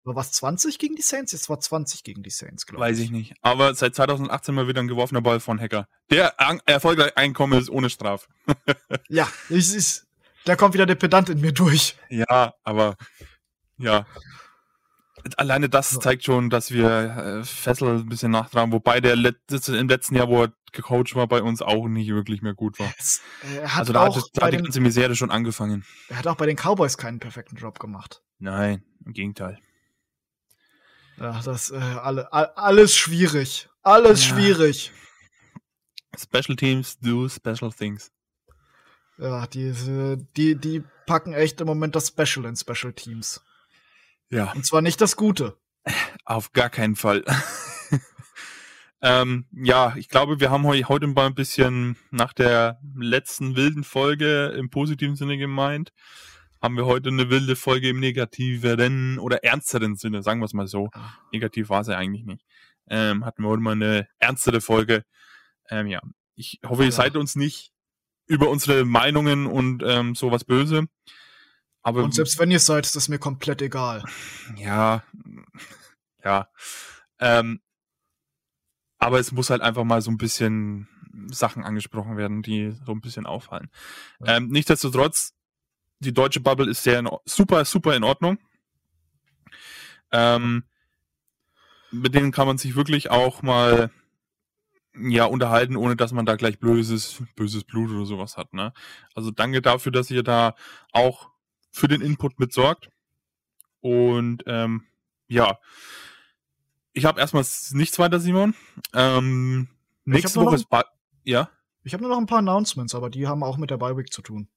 [0.04, 1.32] Oder was 20 gegen die Saints?
[1.32, 2.90] Jetzt war 20 gegen die Saints, glaube ich.
[2.90, 3.34] Weiß ich nicht.
[3.42, 5.86] Aber seit 2018 mal wieder ein geworfener Ball von Hacker.
[6.10, 6.34] Der
[6.66, 8.26] erfolgreich Einkommen ist ohne Strafe.
[9.08, 10.00] Ja, ich, ich,
[10.44, 11.96] da kommt wieder der Pedant in mir durch.
[12.08, 12.96] Ja, aber
[13.76, 14.06] ja.
[15.36, 16.88] Alleine das zeigt schon, dass wir
[17.40, 19.36] äh, Fessel ein bisschen nachtragen, wobei der Let
[19.68, 22.90] im letzten Jahr, wo er gecoacht war, bei uns auch nicht wirklich mehr gut war.
[22.98, 25.84] Es, er hat Also da hat, es- da hat die ganze Misere schon angefangen.
[26.08, 28.22] er hat auch bei den Cowboys keinen perfekten Job gemacht.
[28.38, 29.58] Nein, im Gegenteil.
[31.20, 33.68] Ja, das äh, alle, all, alles schwierig.
[33.82, 34.34] Alles Ja.
[34.34, 34.90] schwierig.
[36.18, 38.10] Special Teams do special things.
[39.18, 39.72] Ja, die,
[40.36, 43.42] die, die packen echt im Moment das Special in Special Teams.
[44.30, 45.56] Ja, Und zwar nicht das Gute.
[46.24, 47.24] auf gar keinen Fall.
[49.02, 53.84] ähm, ja, ich glaube, wir haben heu heute mal ein bisschen nach der letzten wilden
[53.84, 55.92] Folge im positiven Sinne gemeint.
[56.62, 60.66] Haben wir heute eine wilde Folge im negativeren oder ernsteren Sinne, sagen wir es mal
[60.66, 60.90] so.
[60.92, 61.12] Ah.
[61.32, 62.44] Negativ war sie eigentlich nicht.
[62.88, 65.04] Ähm, hatten wir heute mal eine ernstere Folge.
[65.70, 66.00] Ähm, ja,
[66.34, 66.92] ich hoffe, ihr Ja.
[66.92, 67.72] seid uns nicht
[68.26, 70.86] über unsere Meinungen und ähm, sowas böse.
[71.82, 74.04] Aber Und selbst wenn ihr seid, ist das mir komplett egal.
[74.56, 75.02] ja,
[76.22, 76.48] ja.
[77.20, 77.60] Ähm,
[78.98, 80.88] aber es muss halt einfach mal so ein bisschen
[81.30, 83.70] Sachen angesprochen werden, die so ein bisschen auffallen.
[84.20, 84.36] Ja.
[84.36, 85.32] Ähm, nichtsdestotrotz,
[86.00, 88.38] die deutsche Bubble ist sehr in, super, super in Ordnung.
[90.12, 90.64] Ähm,
[91.90, 93.90] mit denen kann man sich wirklich auch mal
[94.98, 98.52] ja unterhalten, ohne dass man da gleich böses, böses Blut oder sowas hat.
[98.52, 98.72] Ne?
[99.14, 100.54] Also danke dafür, dass ihr da
[100.92, 101.30] auch
[101.70, 102.90] für den Input mitsorgt.
[103.80, 104.84] Und ähm,
[105.28, 105.58] ja,
[106.92, 108.54] ich habe erstmal nichts weiter, Simon.
[108.94, 109.68] Ähm,
[110.04, 110.84] nächste Woche ist ba
[111.24, 111.50] ja,
[111.84, 114.22] Ich habe nur noch ein paar Announcements, aber die haben auch mit der Bye-Week zu
[114.22, 114.48] tun.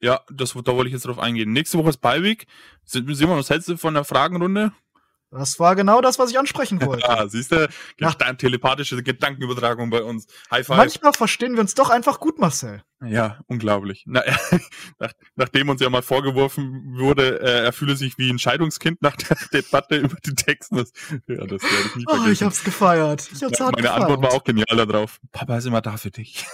[0.00, 1.52] Ja, das da wollte ich jetzt drauf eingehen.
[1.52, 2.46] Nächste Woche ist Beiweg.
[2.84, 4.72] Simon, was hältst du von der Fragenrunde?
[5.30, 7.08] Das war genau das, was ich ansprechen wollte.
[7.08, 7.68] Ah, siehst du,
[7.98, 10.26] Nach- Gedan telepathische Gedankenübertragung bei uns.
[10.50, 10.76] High five.
[10.76, 12.84] Manchmal verstehen wir uns doch einfach gut, Marcel.
[13.04, 14.04] Ja, unglaublich.
[14.06, 14.22] Na,
[15.00, 19.16] nach, nachdem uns ja mal vorgeworfen wurde, äh, er fühle sich wie ein Scheidungskind nach
[19.16, 20.76] der Debatte über die Texten.
[20.76, 20.92] Das,
[21.26, 22.32] ja, das werde ich nie Oh, vergessen.
[22.32, 23.28] ich hab's gefeiert.
[23.34, 24.02] Ich hab's Ja, hart meine gefeiert.
[24.02, 25.18] Antwort war auch genial darauf.
[25.32, 26.46] Papa ist immer da für dich.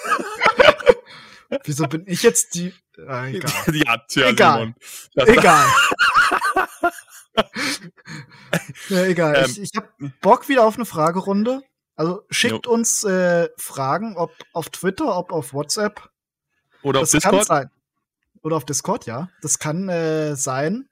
[1.64, 2.72] Wieso bin ich jetzt die.
[3.06, 3.52] Ah, egal.
[3.74, 4.74] ja, tja, Egal.
[5.14, 5.66] Egal.
[8.88, 9.36] ja, egal.
[9.36, 11.62] Ähm, ich ich hab Bock wieder auf eine Fragerunde.
[11.96, 16.08] Also schickt uns äh, Fragen, ob auf Twitter, ob auf WhatsApp.
[16.82, 17.46] Oder auf das kann Discord.
[17.46, 17.70] sein.
[18.42, 19.28] Oder auf Discord, ja.
[19.42, 20.88] Das kann äh, sein,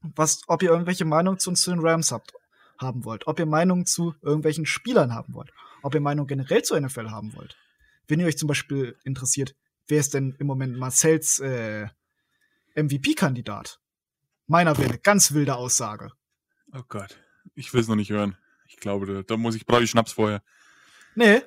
[0.00, 2.34] was, ob ihr irgendwelche Meinungen zu uns zu den Rams habt,
[2.78, 3.26] haben wollt.
[3.26, 5.50] Ob ihr Meinungen zu irgendwelchen Spielern haben wollt.
[5.82, 7.56] Ob ihr Meinungen generell zur NFL haben wollt.
[8.12, 9.56] Wenn ihr euch zum Beispiel interessiert,
[9.88, 11.86] wer ist denn im Moment Marcells äh,
[12.74, 13.80] MVP-Kandidat?
[14.46, 16.12] Meiner eine ganz wilde Aussage.
[16.74, 17.18] Oh Gott.
[17.54, 18.36] Ich will es noch nicht hören.
[18.66, 20.42] Ich glaube, da, da muss ich, brauche ich Schnaps vorher.
[21.14, 21.40] Nee,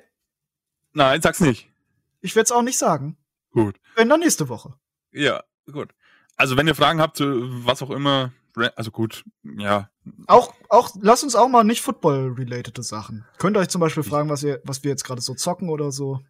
[0.92, 1.70] Nein, sag's nicht.
[2.20, 3.16] ich werde es auch nicht sagen.
[3.52, 3.78] Gut.
[3.94, 4.74] Wenn dann nächste Woche.
[5.12, 5.94] Ja, gut.
[6.34, 8.32] Also wenn ihr Fragen habt, was auch immer,
[8.74, 9.88] also gut, ja.
[10.26, 13.24] Auch, auch, lasst uns auch mal nicht Football-relatede Sachen.
[13.38, 15.92] Könnt ihr euch zum Beispiel fragen, was, ihr, was wir jetzt gerade so zocken oder
[15.92, 16.24] so.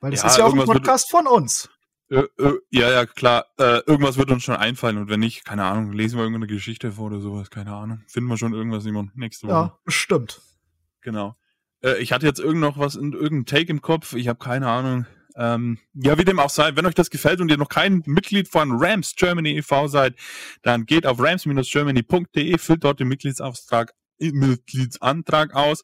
[0.00, 1.68] Weil das Ja, ist ja auch ein irgendwas wird- Podcast von uns.
[2.10, 3.44] Äh, äh, ja, ja, klar.
[3.58, 6.92] Äh, irgendwas wird uns schon einfallen und wenn nicht, keine Ahnung, lesen wir irgendeine Geschichte
[6.92, 8.02] vor oder sowas, keine Ahnung.
[8.06, 9.54] Finden wir schon irgendwas, Simon, nächste Woche.
[9.54, 10.40] Ja, bestimmt.
[11.02, 11.36] Genau.
[11.82, 14.14] Äh, ich hatte jetzt irgend noch was in irgendeinem Take im Kopf.
[14.14, 15.06] Ich habe keine Ahnung.
[15.36, 18.48] Ähm, ja, wie dem auch sei, wenn euch das gefällt und ihr noch kein Mitglied
[18.48, 19.86] von Rams Germany e.V.
[19.86, 20.14] seid,
[20.62, 23.94] dann geht auf rams-germany.de, füllt dort den Mitgliedsantrag
[25.54, 25.82] aus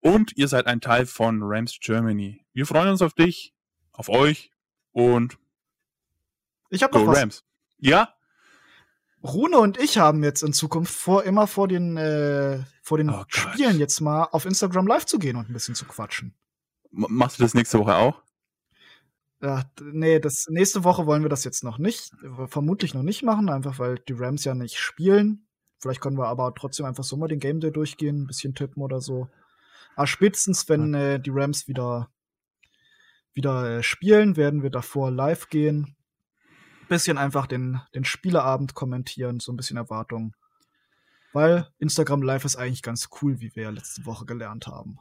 [0.00, 2.44] und ihr seid ein Teil von Rams Germany.
[2.52, 3.54] Wir freuen uns auf dich,
[3.92, 4.50] auf euch
[4.92, 5.38] und
[6.70, 7.18] Ich habe noch was.
[7.18, 7.44] Rams.
[7.78, 8.14] Ja?
[9.22, 13.18] Rune und ich haben jetzt in Zukunft vor, immer vor den, äh, vor den Oh
[13.18, 13.34] Gott.
[13.34, 16.34] Spielen jetzt mal auf Instagram live zu gehen und ein bisschen zu quatschen.
[16.92, 18.22] M machst du das nächste Woche auch?
[19.42, 22.12] Ja, nee, das nächste Woche wollen wir das jetzt noch nicht,
[22.46, 25.46] vermutlich noch nicht machen, einfach weil die Rams ja nicht spielen.
[25.78, 28.82] Vielleicht können wir aber trotzdem einfach so mal den Game Day durchgehen, ein bisschen tippen
[28.82, 29.28] oder so.
[29.96, 32.10] Aber spätestens, wenn äh, die Rams wieder,
[33.32, 35.96] wieder äh, spielen, werden wir davor live gehen.
[36.88, 40.34] Bisschen einfach den, den Spieleabend kommentieren, so ein bisschen Erwartungen.
[41.32, 44.98] Weil Instagram Live ist eigentlich ganz cool, wie wir ja letzte Woche gelernt haben.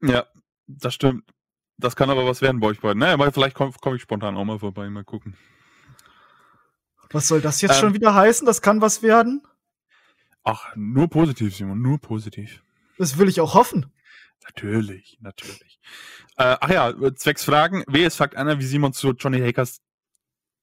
[0.00, 0.26] Ja,
[0.66, 1.24] das stimmt.
[1.78, 3.00] Das kann aber was werden bei euch beiden.
[3.00, 5.36] Naja, aber vielleicht komme komm ich spontan auch mal vorbei, mal gucken.
[7.10, 8.46] Was soll das jetzt ähm, schon wieder heißen?
[8.46, 9.42] Das kann was werden?
[10.44, 12.62] Ach, nur positiv, Simon, nur positiv.
[12.98, 13.92] Das will ich auch hoffen.
[14.44, 15.80] Natürlich, natürlich.
[16.36, 19.80] Äh, ach ja, zwecks Fragen, wer ist fragt einer, wie Simon zu Johnny Hakers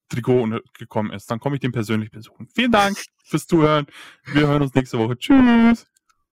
[0.09, 1.30] Trikot gekommen ist.
[1.30, 2.47] Dann komme ich den persönlich besuchen.
[2.53, 3.86] Vielen Dank fürs Zuhören.
[4.25, 5.17] Wir hören uns nächste Woche.
[5.17, 5.86] Tschüss.